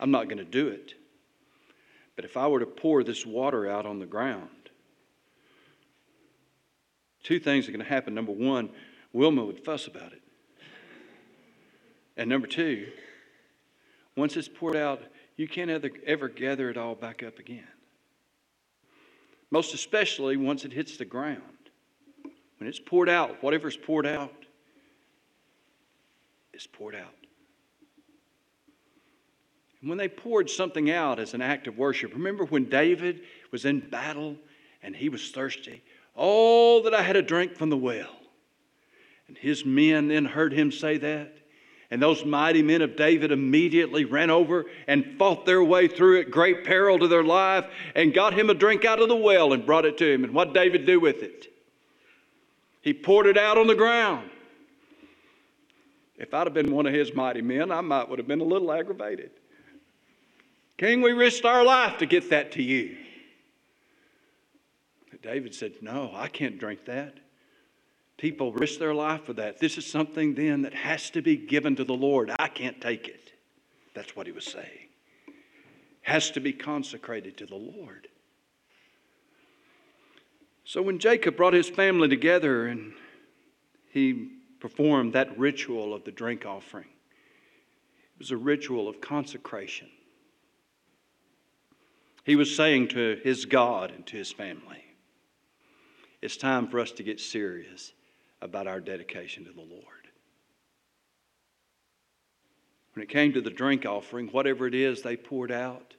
I'm 0.00 0.10
not 0.10 0.24
going 0.24 0.38
to 0.38 0.44
do 0.44 0.66
it. 0.66 0.94
But 2.16 2.24
if 2.24 2.36
I 2.36 2.48
were 2.48 2.60
to 2.60 2.66
pour 2.66 3.04
this 3.04 3.24
water 3.24 3.70
out 3.70 3.86
on 3.86 4.00
the 4.00 4.06
ground, 4.06 4.70
two 7.22 7.38
things 7.38 7.68
are 7.68 7.72
going 7.72 7.84
to 7.84 7.88
happen. 7.88 8.12
Number 8.12 8.32
one, 8.32 8.70
Wilma 9.12 9.44
would 9.44 9.64
fuss 9.64 9.86
about 9.86 10.12
it. 10.12 10.22
And 12.16 12.28
number 12.28 12.48
two, 12.48 12.88
once 14.16 14.36
it's 14.36 14.48
poured 14.48 14.76
out, 14.76 15.02
you 15.36 15.48
can't 15.48 15.70
ever, 15.70 15.90
ever 16.06 16.28
gather 16.28 16.70
it 16.70 16.76
all 16.76 16.94
back 16.94 17.22
up 17.22 17.38
again. 17.38 17.66
Most 19.50 19.74
especially 19.74 20.36
once 20.36 20.64
it 20.64 20.72
hits 20.72 20.96
the 20.96 21.04
ground. 21.04 21.42
When 22.58 22.68
it's 22.68 22.78
poured 22.78 23.08
out, 23.08 23.42
whatever's 23.42 23.76
poured 23.76 24.06
out 24.06 24.32
is 26.52 26.66
poured 26.66 26.94
out. 26.94 27.14
And 29.80 29.88
when 29.88 29.98
they 29.98 30.08
poured 30.08 30.48
something 30.48 30.90
out 30.90 31.18
as 31.18 31.34
an 31.34 31.42
act 31.42 31.66
of 31.66 31.76
worship, 31.76 32.12
remember 32.12 32.44
when 32.44 32.66
David 32.66 33.22
was 33.50 33.64
in 33.64 33.80
battle 33.80 34.36
and 34.82 34.94
he 34.94 35.08
was 35.08 35.30
thirsty? 35.30 35.82
All 36.14 36.82
that 36.84 36.94
I 36.94 37.02
had 37.02 37.16
a 37.16 37.22
drink 37.22 37.56
from 37.56 37.68
the 37.68 37.76
well. 37.76 38.16
And 39.26 39.36
his 39.36 39.64
men 39.64 40.08
then 40.08 40.24
heard 40.24 40.52
him 40.52 40.70
say 40.70 40.98
that. 40.98 41.36
And 41.92 42.00
those 42.00 42.24
mighty 42.24 42.62
men 42.62 42.80
of 42.80 42.96
David 42.96 43.32
immediately 43.32 44.06
ran 44.06 44.30
over 44.30 44.64
and 44.86 45.18
fought 45.18 45.44
their 45.44 45.62
way 45.62 45.88
through 45.88 46.22
at 46.22 46.30
great 46.30 46.64
peril 46.64 46.98
to 46.98 47.06
their 47.06 47.22
life 47.22 47.66
and 47.94 48.14
got 48.14 48.32
him 48.32 48.48
a 48.48 48.54
drink 48.54 48.86
out 48.86 48.98
of 48.98 49.10
the 49.10 49.14
well 49.14 49.52
and 49.52 49.66
brought 49.66 49.84
it 49.84 49.98
to 49.98 50.10
him. 50.10 50.24
And 50.24 50.32
what 50.32 50.46
did 50.46 50.54
David 50.54 50.86
do 50.86 50.98
with 50.98 51.22
it? 51.22 51.52
He 52.80 52.94
poured 52.94 53.26
it 53.26 53.36
out 53.36 53.58
on 53.58 53.66
the 53.66 53.74
ground. 53.74 54.30
If 56.16 56.32
I'd 56.32 56.46
have 56.46 56.54
been 56.54 56.72
one 56.72 56.86
of 56.86 56.94
his 56.94 57.12
mighty 57.12 57.42
men, 57.42 57.70
I 57.70 57.82
might 57.82 58.08
would 58.08 58.18
have 58.18 58.28
been 58.28 58.40
a 58.40 58.44
little 58.44 58.72
aggravated. 58.72 59.32
King, 60.78 61.02
we 61.02 61.12
risked 61.12 61.44
our 61.44 61.62
life 61.62 61.98
to 61.98 62.06
get 62.06 62.30
that 62.30 62.52
to 62.52 62.62
you. 62.62 62.96
But 65.10 65.20
David 65.20 65.54
said, 65.54 65.74
No, 65.82 66.10
I 66.14 66.28
can't 66.28 66.58
drink 66.58 66.86
that. 66.86 67.18
People 68.22 68.52
risk 68.52 68.78
their 68.78 68.94
life 68.94 69.24
for 69.24 69.32
that. 69.32 69.58
This 69.58 69.76
is 69.76 69.84
something 69.84 70.34
then 70.34 70.62
that 70.62 70.74
has 70.74 71.10
to 71.10 71.20
be 71.20 71.36
given 71.36 71.74
to 71.74 71.82
the 71.82 71.92
Lord. 71.92 72.30
I 72.38 72.46
can't 72.46 72.80
take 72.80 73.08
it. 73.08 73.32
That's 73.94 74.14
what 74.14 74.26
he 74.26 74.32
was 74.32 74.44
saying. 74.44 74.90
Has 76.02 76.30
to 76.30 76.40
be 76.40 76.52
consecrated 76.52 77.36
to 77.38 77.46
the 77.46 77.56
Lord. 77.56 78.06
So 80.62 80.80
when 80.82 81.00
Jacob 81.00 81.36
brought 81.36 81.52
his 81.52 81.68
family 81.68 82.06
together 82.06 82.68
and 82.68 82.92
he 83.90 84.30
performed 84.60 85.14
that 85.14 85.36
ritual 85.36 85.92
of 85.92 86.04
the 86.04 86.12
drink 86.12 86.46
offering, 86.46 86.90
it 88.14 88.20
was 88.20 88.30
a 88.30 88.36
ritual 88.36 88.88
of 88.88 89.00
consecration. 89.00 89.88
He 92.22 92.36
was 92.36 92.54
saying 92.54 92.86
to 92.90 93.20
his 93.24 93.46
God 93.46 93.90
and 93.90 94.06
to 94.06 94.16
his 94.16 94.30
family, 94.30 94.84
it's 96.20 96.36
time 96.36 96.68
for 96.68 96.78
us 96.78 96.92
to 96.92 97.02
get 97.02 97.18
serious 97.18 97.92
about 98.42 98.66
our 98.66 98.80
dedication 98.80 99.44
to 99.44 99.52
the 99.52 99.60
Lord. 99.60 99.86
When 102.94 103.02
it 103.02 103.08
came 103.08 103.32
to 103.32 103.40
the 103.40 103.50
drink 103.50 103.86
offering, 103.86 104.28
whatever 104.28 104.66
it 104.66 104.74
is 104.74 105.00
they 105.00 105.16
poured 105.16 105.52
out, 105.52 105.94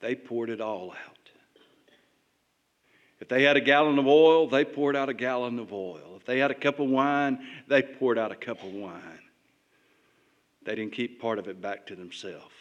they 0.00 0.14
poured 0.14 0.50
it 0.50 0.60
all 0.60 0.90
out. 0.90 1.30
If 3.20 3.28
they 3.28 3.44
had 3.44 3.56
a 3.56 3.60
gallon 3.60 3.98
of 4.00 4.06
oil, 4.08 4.48
they 4.48 4.64
poured 4.64 4.96
out 4.96 5.08
a 5.08 5.14
gallon 5.14 5.60
of 5.60 5.72
oil. 5.72 6.16
If 6.16 6.24
they 6.26 6.40
had 6.40 6.50
a 6.50 6.56
cup 6.56 6.80
of 6.80 6.88
wine, 6.88 7.38
they 7.68 7.80
poured 7.80 8.18
out 8.18 8.32
a 8.32 8.36
cup 8.36 8.62
of 8.64 8.72
wine. 8.72 9.20
They 10.64 10.74
didn't 10.74 10.92
keep 10.92 11.20
part 11.20 11.38
of 11.38 11.46
it 11.46 11.62
back 11.62 11.86
to 11.86 11.96
themselves, 11.96 12.54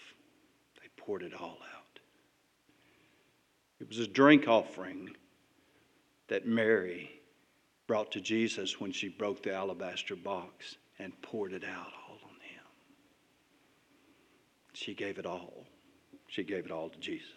they 0.79 0.87
poured 0.95 1.23
it 1.23 1.33
all 1.33 1.57
out. 1.75 1.99
It 3.79 3.89
was 3.89 3.97
a 3.97 4.07
drink 4.07 4.47
offering 4.47 5.09
that 6.27 6.45
Mary 6.45 7.20
brought 7.91 8.09
to 8.09 8.21
Jesus 8.21 8.79
when 8.79 8.93
she 8.93 9.09
broke 9.09 9.43
the 9.43 9.53
alabaster 9.53 10.15
box 10.15 10.77
and 10.97 11.11
poured 11.21 11.51
it 11.51 11.65
out 11.65 11.91
all 12.07 12.19
on 12.23 12.39
him. 12.39 12.63
She 14.71 14.93
gave 14.93 15.19
it 15.19 15.25
all. 15.25 15.65
She 16.29 16.41
gave 16.41 16.63
it 16.63 16.71
all 16.71 16.87
to 16.87 16.97
Jesus. 16.99 17.27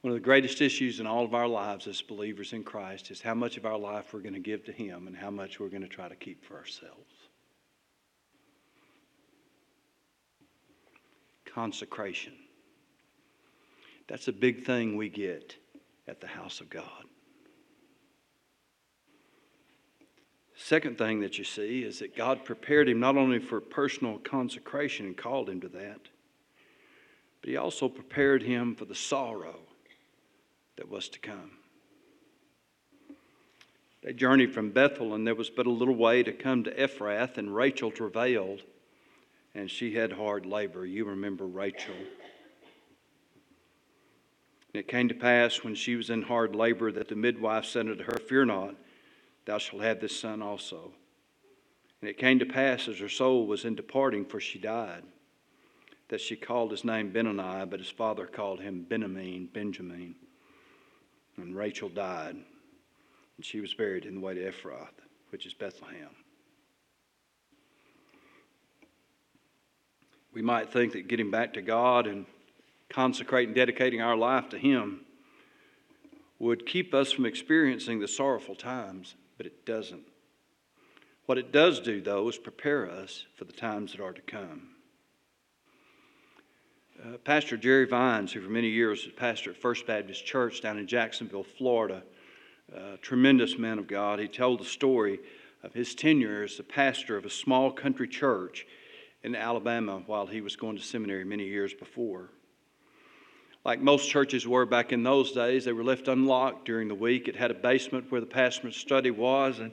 One 0.00 0.12
of 0.12 0.14
the 0.14 0.24
greatest 0.24 0.62
issues 0.62 0.98
in 0.98 1.06
all 1.06 1.26
of 1.26 1.34
our 1.34 1.46
lives 1.46 1.86
as 1.86 2.00
believers 2.00 2.54
in 2.54 2.64
Christ 2.64 3.10
is 3.10 3.20
how 3.20 3.34
much 3.34 3.58
of 3.58 3.66
our 3.66 3.78
life 3.78 4.14
we're 4.14 4.20
going 4.20 4.32
to 4.32 4.40
give 4.40 4.64
to 4.64 4.72
Him 4.72 5.08
and 5.08 5.14
how 5.14 5.30
much 5.30 5.60
we're 5.60 5.68
going 5.68 5.82
to 5.82 5.88
try 5.88 6.08
to 6.08 6.16
keep 6.16 6.42
for 6.42 6.56
ourselves. 6.56 7.12
consecration. 11.56 12.34
That's 14.08 14.28
a 14.28 14.32
big 14.32 14.64
thing 14.64 14.96
we 14.96 15.08
get 15.08 15.56
at 16.06 16.20
the 16.20 16.26
house 16.26 16.60
of 16.60 16.70
God. 16.70 17.04
Second 20.54 20.96
thing 20.96 21.20
that 21.20 21.38
you 21.38 21.44
see 21.44 21.82
is 21.82 21.98
that 21.98 22.16
God 22.16 22.44
prepared 22.44 22.88
him 22.88 22.98
not 22.98 23.16
only 23.16 23.38
for 23.38 23.60
personal 23.60 24.18
consecration 24.18 25.06
and 25.06 25.16
called 25.16 25.50
him 25.50 25.60
to 25.60 25.68
that, 25.68 26.00
but 27.40 27.50
he 27.50 27.56
also 27.56 27.88
prepared 27.88 28.42
him 28.42 28.74
for 28.74 28.86
the 28.86 28.94
sorrow 28.94 29.60
that 30.76 30.88
was 30.88 31.08
to 31.10 31.18
come. 31.18 31.52
They 34.02 34.12
journeyed 34.12 34.54
from 34.54 34.70
Bethel, 34.70 35.14
and 35.14 35.26
there 35.26 35.34
was 35.34 35.50
but 35.50 35.66
a 35.66 35.70
little 35.70 35.96
way 35.96 36.22
to 36.22 36.32
come 36.32 36.64
to 36.64 36.70
Ephrath, 36.70 37.38
and 37.38 37.54
Rachel 37.54 37.90
travailed, 37.90 38.62
and 39.54 39.70
she 39.70 39.94
had 39.94 40.12
hard 40.12 40.46
labor. 40.46 40.86
You 40.86 41.04
remember 41.06 41.44
Rachel. 41.44 41.94
And 44.76 44.82
it 44.82 44.88
came 44.88 45.08
to 45.08 45.14
pass 45.14 45.64
when 45.64 45.74
she 45.74 45.96
was 45.96 46.10
in 46.10 46.20
hard 46.20 46.54
labor 46.54 46.92
that 46.92 47.08
the 47.08 47.16
midwife 47.16 47.64
said 47.64 47.88
unto 47.88 48.04
her, 48.04 48.18
Fear 48.18 48.44
not, 48.44 48.74
thou 49.46 49.56
shalt 49.56 49.80
have 49.80 50.00
this 50.00 50.20
son 50.20 50.42
also. 50.42 50.92
And 52.02 52.10
it 52.10 52.18
came 52.18 52.38
to 52.40 52.44
pass 52.44 52.86
as 52.86 52.98
her 52.98 53.08
soul 53.08 53.46
was 53.46 53.64
in 53.64 53.74
departing, 53.74 54.26
for 54.26 54.38
she 54.38 54.58
died, 54.58 55.02
that 56.08 56.20
she 56.20 56.36
called 56.36 56.72
his 56.72 56.84
name 56.84 57.10
Benoni, 57.10 57.64
but 57.64 57.80
his 57.80 57.88
father 57.88 58.26
called 58.26 58.60
him 58.60 58.82
Benjamin, 58.86 59.48
Benjamin. 59.50 60.14
And 61.38 61.56
Rachel 61.56 61.88
died, 61.88 62.34
and 62.34 63.46
she 63.46 63.62
was 63.62 63.72
buried 63.72 64.04
in 64.04 64.16
the 64.16 64.20
way 64.20 64.34
to 64.34 64.52
Ephrath, 64.52 65.00
which 65.30 65.46
is 65.46 65.54
Bethlehem. 65.54 66.10
We 70.34 70.42
might 70.42 70.70
think 70.70 70.92
that 70.92 71.08
getting 71.08 71.30
back 71.30 71.54
to 71.54 71.62
God 71.62 72.06
and 72.06 72.26
consecrating, 72.88 73.54
dedicating 73.54 74.00
our 74.00 74.16
life 74.16 74.48
to 74.50 74.58
Him 74.58 75.00
would 76.38 76.66
keep 76.66 76.94
us 76.94 77.12
from 77.12 77.26
experiencing 77.26 78.00
the 78.00 78.08
sorrowful 78.08 78.54
times, 78.54 79.14
but 79.36 79.46
it 79.46 79.64
doesn't. 79.64 80.06
What 81.24 81.38
it 81.38 81.50
does 81.50 81.80
do, 81.80 82.00
though, 82.00 82.28
is 82.28 82.36
prepare 82.36 82.90
us 82.90 83.24
for 83.34 83.44
the 83.44 83.52
times 83.52 83.92
that 83.92 84.00
are 84.00 84.12
to 84.12 84.22
come. 84.22 84.68
Uh, 87.02 87.18
pastor 87.18 87.56
Jerry 87.56 87.86
Vines, 87.86 88.32
who 88.32 88.40
for 88.40 88.50
many 88.50 88.68
years 88.68 89.04
was 89.04 89.14
pastor 89.14 89.50
at 89.50 89.56
First 89.56 89.86
Baptist 89.86 90.24
Church 90.24 90.62
down 90.62 90.78
in 90.78 90.86
Jacksonville, 90.86 91.42
Florida, 91.42 92.02
tremendous 93.02 93.58
man 93.58 93.78
of 93.78 93.86
God, 93.86 94.18
he 94.18 94.28
told 94.28 94.60
the 94.60 94.64
story 94.64 95.20
of 95.62 95.72
his 95.72 95.94
tenure 95.94 96.42
as 96.42 96.56
the 96.56 96.62
pastor 96.62 97.16
of 97.16 97.24
a 97.24 97.30
small 97.30 97.70
country 97.70 98.08
church 98.08 98.66
in 99.22 99.34
Alabama 99.34 100.02
while 100.06 100.26
he 100.26 100.40
was 100.40 100.56
going 100.56 100.76
to 100.76 100.82
seminary 100.82 101.24
many 101.24 101.44
years 101.44 101.74
before 101.74 102.30
like 103.66 103.80
most 103.80 104.08
churches 104.08 104.46
were 104.46 104.64
back 104.64 104.92
in 104.92 105.02
those 105.02 105.32
days. 105.32 105.64
They 105.64 105.72
were 105.72 105.82
left 105.82 106.06
unlocked 106.06 106.66
during 106.66 106.86
the 106.86 106.94
week. 106.94 107.26
It 107.26 107.34
had 107.34 107.50
a 107.50 107.54
basement 107.54 108.12
where 108.12 108.20
the 108.20 108.26
pastor's 108.26 108.76
study 108.76 109.10
was, 109.10 109.58
and 109.58 109.72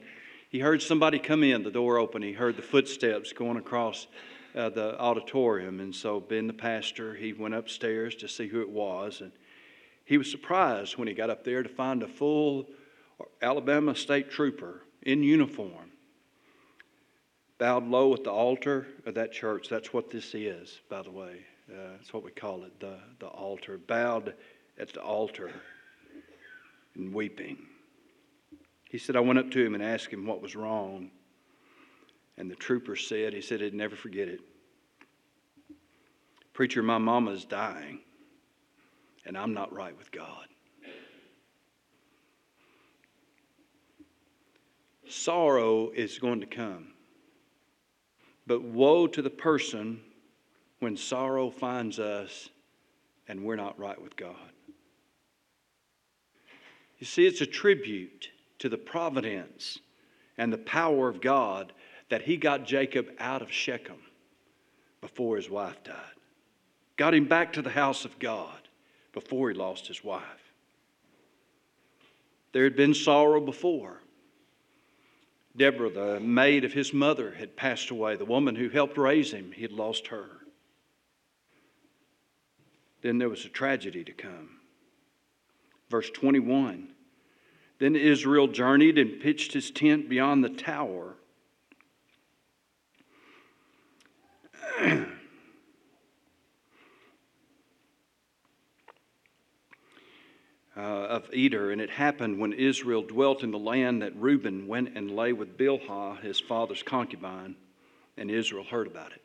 he 0.50 0.58
heard 0.58 0.82
somebody 0.82 1.20
come 1.20 1.44
in, 1.44 1.62
the 1.62 1.70
door 1.70 1.98
open. 1.98 2.20
He 2.20 2.32
heard 2.32 2.56
the 2.56 2.62
footsteps 2.62 3.32
going 3.32 3.56
across 3.56 4.08
uh, 4.56 4.70
the 4.70 4.98
auditorium, 4.98 5.78
and 5.78 5.94
so, 5.94 6.18
being 6.18 6.48
the 6.48 6.52
pastor, 6.52 7.14
he 7.14 7.32
went 7.32 7.54
upstairs 7.54 8.16
to 8.16 8.26
see 8.26 8.48
who 8.48 8.62
it 8.62 8.68
was, 8.68 9.20
and 9.20 9.30
he 10.04 10.18
was 10.18 10.28
surprised 10.28 10.98
when 10.98 11.06
he 11.06 11.14
got 11.14 11.30
up 11.30 11.44
there 11.44 11.62
to 11.62 11.68
find 11.68 12.02
a 12.02 12.08
full 12.08 12.66
Alabama 13.40 13.94
state 13.94 14.28
trooper 14.28 14.82
in 15.02 15.22
uniform 15.22 15.92
bowed 17.58 17.86
low 17.86 18.12
at 18.12 18.24
the 18.24 18.32
altar 18.32 18.88
of 19.06 19.14
that 19.14 19.30
church. 19.30 19.68
That's 19.68 19.92
what 19.92 20.10
this 20.10 20.34
is, 20.34 20.80
by 20.90 21.02
the 21.02 21.12
way. 21.12 21.44
Uh, 21.70 21.92
that's 21.96 22.12
what 22.12 22.22
we 22.22 22.30
call 22.30 22.64
it, 22.64 22.78
the, 22.80 22.98
the 23.20 23.26
altar. 23.26 23.78
Bowed 23.78 24.34
at 24.78 24.92
the 24.92 25.00
altar 25.00 25.50
and 26.94 27.14
weeping. 27.14 27.58
He 28.90 28.98
said, 28.98 29.16
I 29.16 29.20
went 29.20 29.38
up 29.38 29.50
to 29.52 29.64
him 29.64 29.74
and 29.74 29.82
asked 29.82 30.12
him 30.12 30.26
what 30.26 30.42
was 30.42 30.54
wrong. 30.54 31.10
And 32.36 32.50
the 32.50 32.56
trooper 32.56 32.96
said, 32.96 33.32
he 33.32 33.40
said 33.40 33.60
he'd 33.60 33.74
never 33.74 33.96
forget 33.96 34.28
it. 34.28 34.40
Preacher, 36.52 36.82
my 36.82 36.98
mama's 36.98 37.44
dying, 37.44 38.00
and 39.26 39.36
I'm 39.36 39.54
not 39.54 39.72
right 39.72 39.96
with 39.96 40.12
God. 40.12 40.46
Sorrow 45.08 45.90
is 45.90 46.18
going 46.18 46.40
to 46.40 46.46
come. 46.46 46.92
But 48.46 48.62
woe 48.62 49.06
to 49.06 49.22
the 49.22 49.30
person 49.30 50.00
when 50.84 50.98
sorrow 50.98 51.48
finds 51.48 51.98
us 51.98 52.50
and 53.26 53.42
we're 53.42 53.56
not 53.56 53.78
right 53.78 54.00
with 54.02 54.14
God. 54.16 54.36
You 56.98 57.06
see, 57.06 57.26
it's 57.26 57.40
a 57.40 57.46
tribute 57.46 58.28
to 58.58 58.68
the 58.68 58.76
providence 58.76 59.78
and 60.36 60.52
the 60.52 60.58
power 60.58 61.08
of 61.08 61.22
God 61.22 61.72
that 62.10 62.20
He 62.20 62.36
got 62.36 62.66
Jacob 62.66 63.08
out 63.18 63.40
of 63.40 63.50
Shechem 63.50 63.96
before 65.00 65.38
his 65.38 65.48
wife 65.48 65.82
died, 65.84 65.96
got 66.98 67.14
him 67.14 67.24
back 67.24 67.54
to 67.54 67.62
the 67.62 67.70
house 67.70 68.04
of 68.04 68.18
God 68.18 68.68
before 69.14 69.48
he 69.48 69.56
lost 69.56 69.86
his 69.86 70.04
wife. 70.04 70.52
There 72.52 72.64
had 72.64 72.76
been 72.76 72.92
sorrow 72.92 73.40
before. 73.40 74.02
Deborah, 75.56 75.90
the 75.90 76.20
maid 76.20 76.64
of 76.64 76.74
his 76.74 76.92
mother, 76.92 77.30
had 77.32 77.56
passed 77.56 77.88
away. 77.88 78.16
The 78.16 78.24
woman 78.26 78.54
who 78.54 78.68
helped 78.68 78.98
raise 78.98 79.32
him, 79.32 79.52
he 79.52 79.62
had 79.62 79.72
lost 79.72 80.08
her 80.08 80.43
then 83.04 83.18
there 83.18 83.28
was 83.28 83.44
a 83.44 83.50
tragedy 83.50 84.02
to 84.02 84.12
come. 84.12 84.48
Verse 85.90 86.08
21 86.08 86.88
Then 87.78 87.96
Israel 87.96 88.48
journeyed 88.48 88.96
and 88.96 89.20
pitched 89.20 89.52
his 89.52 89.70
tent 89.70 90.08
beyond 90.08 90.42
the 90.42 90.48
tower. 90.48 91.16
uh, 94.80 95.06
of 100.74 101.28
Eder, 101.34 101.70
and 101.70 101.82
it 101.82 101.90
happened 101.90 102.38
when 102.38 102.54
Israel 102.54 103.02
dwelt 103.02 103.42
in 103.42 103.50
the 103.50 103.58
land 103.58 104.00
that 104.00 104.16
Reuben 104.16 104.66
went 104.66 104.96
and 104.96 105.10
lay 105.10 105.34
with 105.34 105.58
Bilhah, 105.58 106.22
his 106.22 106.40
father's 106.40 106.82
concubine, 106.82 107.56
and 108.16 108.30
Israel 108.30 108.64
heard 108.64 108.86
about 108.86 109.12
it. 109.12 109.20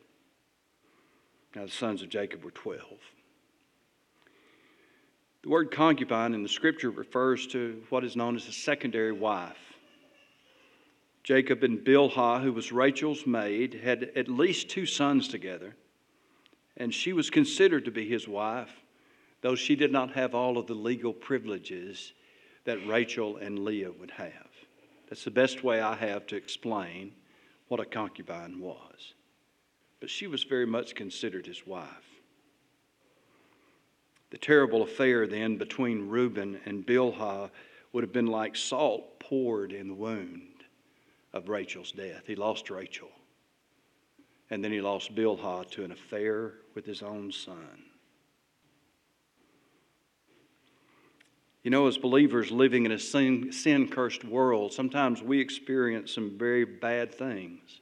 Now 1.56 1.64
the 1.64 1.72
sons 1.72 2.02
of 2.02 2.10
Jacob 2.10 2.44
were 2.44 2.52
twelve. 2.52 3.00
The 5.42 5.50
word 5.50 5.72
concubine 5.72 6.34
in 6.34 6.44
the 6.44 6.50
scripture 6.50 6.92
refers 6.92 7.48
to 7.48 7.82
what 7.90 8.04
is 8.04 8.18
known 8.18 8.36
as 8.36 8.48
a 8.48 8.52
secondary 8.52 9.14
wife. 9.14 9.58
Jacob 11.24 11.64
and 11.64 11.80
Bilhah, 11.80 12.42
who 12.42 12.52
was 12.52 12.74
Rachel's 12.74 13.26
maid, 13.26 13.74
had 13.74 14.12
at 14.16 14.28
least 14.28 14.70
two 14.70 14.86
sons 14.86 15.30
together, 15.30 15.76
and 16.76 16.94
she 16.94 17.14
was 17.14 17.30
considered 17.30 17.86
to 17.86 17.92
be 17.92 18.08
his 18.08 18.28
wife, 18.28 18.72
though 19.42 19.56
she 19.56 19.76
did 19.76 19.92
not 19.92 20.12
have 20.12 20.36
all 20.36 20.58
of 20.58 20.68
the 20.68 20.74
legal 20.74 21.14
privileges 21.14 22.14
that 22.66 22.86
Rachel 22.86 23.38
and 23.38 23.60
Leah 23.60 23.92
would 23.92 24.12
have. 24.12 24.50
That's 25.08 25.24
the 25.24 25.32
best 25.32 25.64
way 25.64 25.80
I 25.80 25.96
have 25.96 26.28
to 26.28 26.36
explain 26.36 27.14
what 27.70 27.80
a 27.80 27.86
concubine 27.86 28.60
was. 28.60 29.14
But 30.02 30.10
she 30.10 30.28
was 30.28 30.44
very 30.44 30.68
much 30.68 30.96
considered 30.96 31.46
his 31.46 31.66
wife. 31.66 32.09
The 34.32 34.38
terrible 34.38 34.84
affair 34.84 35.26
then 35.26 35.58
between 35.58 36.08
Reuben 36.08 36.60
and 36.66 36.86
Bilhah 36.86 37.50
would 37.92 38.04
have 38.04 38.14
been 38.14 38.28
like 38.28 38.56
salt 38.56 39.20
poured 39.20 39.72
in 39.72 39.88
the 39.88 39.94
wound 39.94 40.64
of 41.34 41.50
Rachel's 41.50 41.92
death. 41.92 42.24
He 42.28 42.36
lost 42.36 42.70
Rachel. 42.70 43.10
And 44.52 44.64
then 44.64 44.72
he 44.72 44.82
lost 44.82 45.16
Bilhah 45.16 45.70
to 45.72 45.84
an 45.84 45.92
affair 45.92 46.54
with 46.76 46.86
his 46.86 47.02
own 47.02 47.32
son. 47.32 47.84
You 51.64 51.72
know, 51.72 51.88
as 51.88 51.98
believers 51.98 52.52
living 52.52 52.86
in 52.86 52.92
a 52.92 53.00
sin 53.00 53.90
cursed 53.90 54.24
world, 54.24 54.74
sometimes 54.74 55.22
we 55.22 55.40
experience 55.40 56.14
some 56.14 56.38
very 56.38 56.66
bad 56.66 57.14
things. 57.14 57.82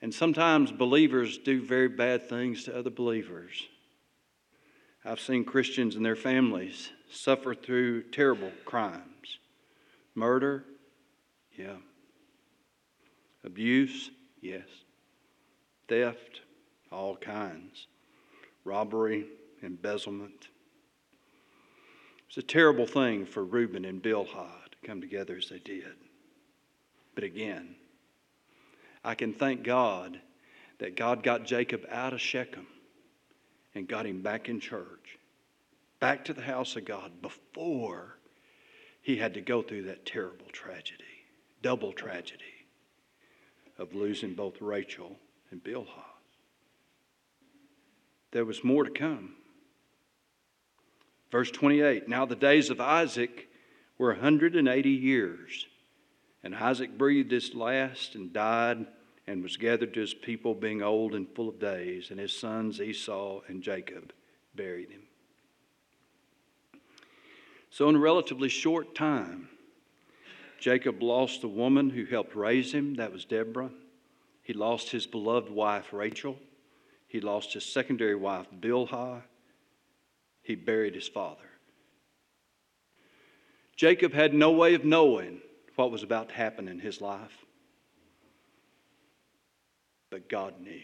And 0.00 0.14
sometimes 0.14 0.72
believers 0.72 1.38
do 1.38 1.60
very 1.60 1.88
bad 1.88 2.28
things 2.28 2.64
to 2.64 2.76
other 2.76 2.90
believers. 2.90 3.68
I've 5.04 5.20
seen 5.20 5.44
Christians 5.44 5.96
and 5.96 6.04
their 6.04 6.16
families 6.16 6.90
suffer 7.10 7.54
through 7.54 8.04
terrible 8.10 8.52
crimes 8.64 9.38
murder, 10.14 10.64
yeah. 11.56 11.76
Abuse, 13.44 14.10
yes. 14.40 14.66
Theft, 15.88 16.42
all 16.90 17.16
kinds. 17.16 17.86
Robbery, 18.64 19.26
embezzlement. 19.62 20.48
It's 22.28 22.36
a 22.36 22.42
terrible 22.42 22.86
thing 22.86 23.26
for 23.26 23.44
Reuben 23.44 23.84
and 23.84 24.02
Bilhah 24.02 24.70
to 24.70 24.86
come 24.86 25.00
together 25.00 25.36
as 25.36 25.48
they 25.48 25.58
did. 25.58 25.94
But 27.14 27.24
again, 27.24 27.74
I 29.04 29.14
can 29.14 29.34
thank 29.34 29.64
God 29.64 30.20
that 30.78 30.96
God 30.96 31.22
got 31.22 31.44
Jacob 31.44 31.84
out 31.90 32.12
of 32.12 32.20
Shechem 32.20 32.66
and 33.74 33.88
got 33.88 34.06
him 34.06 34.22
back 34.22 34.48
in 34.48 34.60
church, 34.60 35.18
back 36.00 36.24
to 36.24 36.34
the 36.34 36.42
house 36.42 36.76
of 36.76 36.84
God 36.84 37.22
before 37.22 38.18
he 39.00 39.16
had 39.16 39.34
to 39.34 39.40
go 39.40 39.62
through 39.62 39.84
that 39.84 40.06
terrible 40.06 40.46
tragedy, 40.52 41.04
double 41.62 41.92
tragedy 41.92 42.44
of 43.78 43.94
losing 43.94 44.34
both 44.34 44.60
Rachel 44.60 45.16
and 45.50 45.62
Bilhah. 45.62 45.86
There 48.30 48.44
was 48.44 48.64
more 48.64 48.84
to 48.84 48.90
come. 48.90 49.34
Verse 51.30 51.50
28 51.50 52.08
Now 52.08 52.26
the 52.26 52.36
days 52.36 52.70
of 52.70 52.80
Isaac 52.80 53.48
were 53.98 54.12
180 54.12 54.90
years, 54.90 55.66
and 56.42 56.54
Isaac 56.54 56.96
breathed 56.96 57.30
his 57.30 57.54
last 57.54 58.14
and 58.14 58.32
died 58.32 58.86
and 59.26 59.42
was 59.42 59.56
gathered 59.56 59.94
to 59.94 60.00
his 60.00 60.14
people, 60.14 60.54
being 60.54 60.82
old 60.82 61.14
and 61.14 61.28
full 61.34 61.48
of 61.48 61.58
days, 61.58 62.10
and 62.10 62.18
his 62.18 62.36
sons 62.36 62.80
Esau 62.80 63.40
and 63.46 63.62
Jacob 63.62 64.12
buried 64.54 64.90
him. 64.90 65.02
So, 67.70 67.88
in 67.88 67.96
a 67.96 68.00
relatively 68.00 68.48
short 68.48 68.94
time, 68.94 69.48
Jacob 70.58 71.02
lost 71.02 71.40
the 71.40 71.48
woman 71.48 71.90
who 71.90 72.04
helped 72.04 72.36
raise 72.36 72.72
him, 72.72 72.94
that 72.96 73.12
was 73.12 73.24
Deborah. 73.24 73.70
He 74.42 74.52
lost 74.52 74.90
his 74.90 75.06
beloved 75.06 75.50
wife, 75.50 75.92
Rachel. 75.92 76.36
He 77.08 77.20
lost 77.20 77.52
his 77.52 77.64
secondary 77.64 78.14
wife, 78.14 78.46
Bilhah. 78.60 79.22
He 80.42 80.54
buried 80.54 80.94
his 80.94 81.08
father. 81.08 81.42
Jacob 83.76 84.12
had 84.12 84.34
no 84.34 84.50
way 84.50 84.74
of 84.74 84.84
knowing 84.84 85.40
what 85.76 85.90
was 85.90 86.02
about 86.02 86.28
to 86.28 86.34
happen 86.34 86.68
in 86.68 86.78
his 86.78 87.00
life, 87.00 87.41
but 90.12 90.28
God 90.28 90.60
knew. 90.60 90.82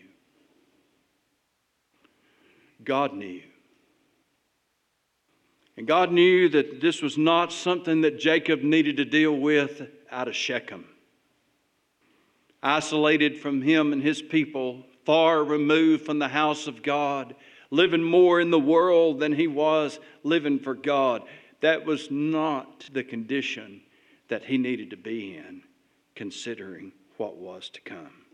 God 2.83 3.13
knew. 3.13 3.43
And 5.77 5.87
God 5.87 6.11
knew 6.11 6.49
that 6.49 6.81
this 6.81 7.03
was 7.03 7.19
not 7.19 7.53
something 7.53 8.01
that 8.01 8.19
Jacob 8.19 8.63
needed 8.63 8.97
to 8.97 9.05
deal 9.05 9.37
with 9.37 9.83
out 10.11 10.29
of 10.29 10.35
Shechem. 10.35 10.87
Isolated 12.63 13.39
from 13.39 13.61
him 13.61 13.93
and 13.93 14.03
his 14.03 14.23
people, 14.23 14.87
far 15.05 15.45
removed 15.45 16.07
from 16.07 16.19
the 16.19 16.29
house 16.29 16.67
of 16.67 16.83
God, 16.83 17.35
living 17.71 18.03
more 18.03 18.41
in 18.41 18.51
the 18.51 18.59
world 18.59 19.21
than 19.21 19.35
he 19.35 19.47
was 19.47 20.01
living 20.23 20.59
for 20.59 20.75
God. 20.75 21.23
That 21.61 21.85
was 21.85 22.11
not 22.11 22.89
the 22.95 23.05
condition 23.05 23.83
that 24.29 24.47
he 24.47 24.57
needed 24.57 24.89
to 24.91 24.97
be 24.97 25.37
in, 25.37 25.65
considering 26.15 26.93
what 27.19 27.37
was 27.37 27.69
to 27.71 27.81
come. 27.83 28.28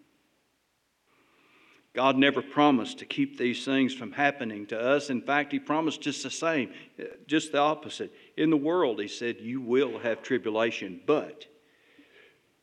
God 1.95 2.17
never 2.17 2.43
promised 2.43 2.99
to 2.99 3.05
keep 3.05 3.39
these 3.39 3.65
things 3.65 3.95
from 3.95 4.11
happening 4.11 4.67
to 4.67 4.81
us. 4.81 5.11
In 5.11 5.23
fact, 5.23 5.53
He 5.53 5.61
promised 5.61 6.01
just 6.01 6.25
the 6.25 6.31
same, 6.31 6.73
uh, 7.01 7.05
just 7.29 7.53
the 7.53 7.59
opposite. 7.59 8.13
In 8.37 8.51
the 8.51 8.57
world, 8.57 9.01
He 9.01 9.07
said, 9.07 9.37
You 9.41 9.61
will 9.61 10.01
have 10.01 10.23
tribulation, 10.23 11.01
but 11.07 11.47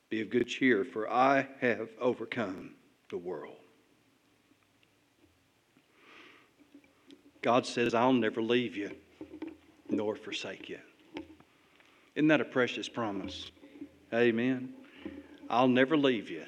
be 0.09 0.21
of 0.21 0.29
good 0.29 0.47
cheer, 0.47 0.83
for 0.83 1.09
I 1.09 1.47
have 1.61 1.89
overcome 1.99 2.71
the 3.09 3.17
world. 3.17 3.55
God 7.41 7.65
says, 7.65 7.95
I'll 7.95 8.13
never 8.13 8.41
leave 8.41 8.75
you 8.75 8.91
nor 9.89 10.15
forsake 10.15 10.69
you. 10.69 10.79
Isn't 12.15 12.27
that 12.27 12.41
a 12.41 12.45
precious 12.45 12.89
promise? 12.89 13.51
Amen. 14.13 14.73
I'll 15.49 15.69
never 15.69 15.95
leave 15.95 16.29
you 16.29 16.43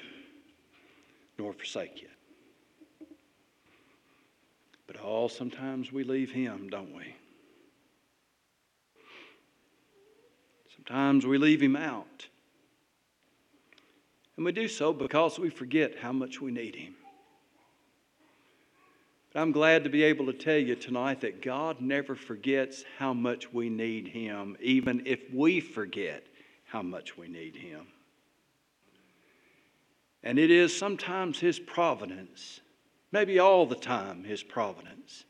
nor 1.38 1.54
forsake 1.54 2.02
you. 2.02 2.08
But 4.86 4.96
oh, 5.02 5.28
sometimes 5.28 5.92
we 5.92 6.04
leave 6.04 6.30
Him, 6.30 6.68
don't 6.68 6.94
we? 6.94 7.14
Sometimes 10.74 11.26
we 11.26 11.38
leave 11.38 11.62
Him 11.62 11.76
out. 11.76 12.28
And 14.36 14.44
we 14.44 14.52
do 14.52 14.68
so 14.68 14.92
because 14.92 15.38
we 15.38 15.48
forget 15.48 15.96
how 15.98 16.12
much 16.12 16.40
we 16.40 16.50
need 16.50 16.74
Him. 16.74 16.94
But 19.32 19.40
I'm 19.40 19.52
glad 19.52 19.84
to 19.84 19.90
be 19.90 20.02
able 20.02 20.26
to 20.26 20.32
tell 20.32 20.58
you 20.58 20.74
tonight 20.74 21.20
that 21.22 21.42
God 21.42 21.80
never 21.80 22.14
forgets 22.14 22.84
how 22.98 23.14
much 23.14 23.52
we 23.52 23.68
need 23.70 24.08
Him, 24.08 24.56
even 24.60 25.02
if 25.06 25.20
we 25.32 25.60
forget 25.60 26.24
how 26.66 26.82
much 26.82 27.16
we 27.16 27.28
need 27.28 27.56
Him. 27.56 27.86
And 30.22 30.38
it 30.38 30.50
is 30.50 30.76
sometimes 30.76 31.38
His 31.38 31.58
providence 31.58 32.60
maybe 33.14 33.38
all 33.38 33.64
the 33.64 33.76
time, 33.76 34.24
His 34.24 34.42
providence, 34.42 35.24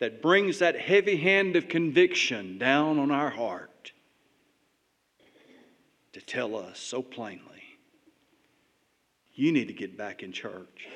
that 0.00 0.20
brings 0.20 0.58
that 0.58 0.76
heavy 0.78 1.16
hand 1.16 1.54
of 1.54 1.68
conviction 1.68 2.58
down 2.58 2.98
on 2.98 3.12
our 3.12 3.30
heart 3.30 3.92
to 6.12 6.20
tell 6.20 6.56
us 6.56 6.80
so 6.80 7.00
plainly 7.00 7.62
you 9.34 9.52
need 9.52 9.68
to 9.68 9.72
get 9.72 9.96
back 9.96 10.22
in 10.22 10.32
church. 10.32 10.88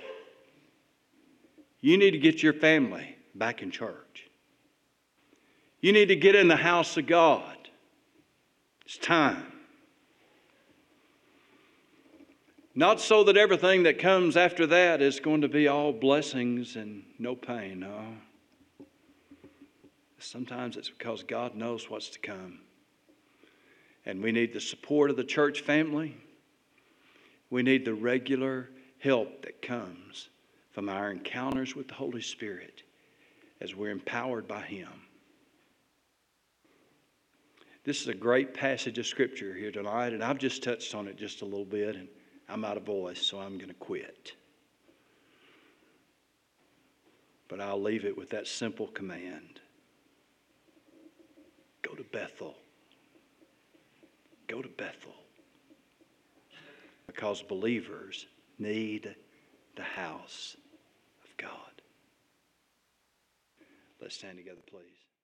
You 1.80 1.96
need 1.96 2.10
to 2.10 2.18
get 2.18 2.42
your 2.42 2.52
family 2.52 3.16
back 3.34 3.62
in 3.62 3.70
church. 3.70 4.28
You 5.80 5.92
need 5.92 6.06
to 6.06 6.16
get 6.16 6.34
in 6.34 6.48
the 6.48 6.56
house 6.56 6.96
of 6.96 7.06
God. 7.06 7.56
It's 8.84 8.98
time. 8.98 9.53
Not 12.74 13.00
so 13.00 13.22
that 13.24 13.36
everything 13.36 13.84
that 13.84 14.00
comes 14.00 14.36
after 14.36 14.66
that 14.66 15.00
is 15.00 15.20
going 15.20 15.42
to 15.42 15.48
be 15.48 15.68
all 15.68 15.92
blessings 15.92 16.74
and 16.74 17.04
no 17.18 17.36
pain. 17.36 17.80
No. 17.80 18.16
Sometimes 20.18 20.76
it's 20.76 20.90
because 20.90 21.22
God 21.22 21.54
knows 21.54 21.88
what's 21.88 22.08
to 22.10 22.18
come. 22.18 22.60
And 24.04 24.22
we 24.22 24.32
need 24.32 24.52
the 24.52 24.60
support 24.60 25.10
of 25.10 25.16
the 25.16 25.24
church 25.24 25.60
family. 25.60 26.16
We 27.48 27.62
need 27.62 27.84
the 27.84 27.94
regular 27.94 28.70
help 28.98 29.42
that 29.42 29.62
comes 29.62 30.28
from 30.72 30.88
our 30.88 31.12
encounters 31.12 31.76
with 31.76 31.86
the 31.86 31.94
Holy 31.94 32.22
Spirit 32.22 32.82
as 33.60 33.76
we're 33.76 33.90
empowered 33.90 34.48
by 34.48 34.62
Him. 34.62 34.88
This 37.84 38.00
is 38.00 38.08
a 38.08 38.14
great 38.14 38.54
passage 38.54 38.98
of 38.98 39.06
Scripture 39.06 39.54
here 39.54 39.70
tonight, 39.70 40.12
and 40.12 40.24
I've 40.24 40.38
just 40.38 40.62
touched 40.62 40.94
on 40.94 41.06
it 41.06 41.16
just 41.16 41.42
a 41.42 41.44
little 41.44 41.66
bit. 41.66 41.94
And 41.96 42.08
I'm 42.48 42.64
out 42.64 42.76
of 42.76 42.84
voice, 42.84 43.20
so 43.20 43.38
I'm 43.40 43.56
going 43.56 43.68
to 43.68 43.74
quit. 43.74 44.32
But 47.48 47.60
I'll 47.60 47.80
leave 47.80 48.04
it 48.04 48.16
with 48.16 48.30
that 48.30 48.46
simple 48.46 48.88
command 48.88 49.60
go 51.82 51.94
to 51.94 52.02
Bethel. 52.04 52.56
Go 54.48 54.62
to 54.62 54.68
Bethel. 54.68 55.14
Because 57.06 57.42
believers 57.42 58.26
need 58.58 59.14
the 59.76 59.82
house 59.82 60.56
of 61.24 61.36
God. 61.36 61.50
Let's 64.00 64.16
stand 64.16 64.38
together, 64.38 64.60
please. 64.70 64.93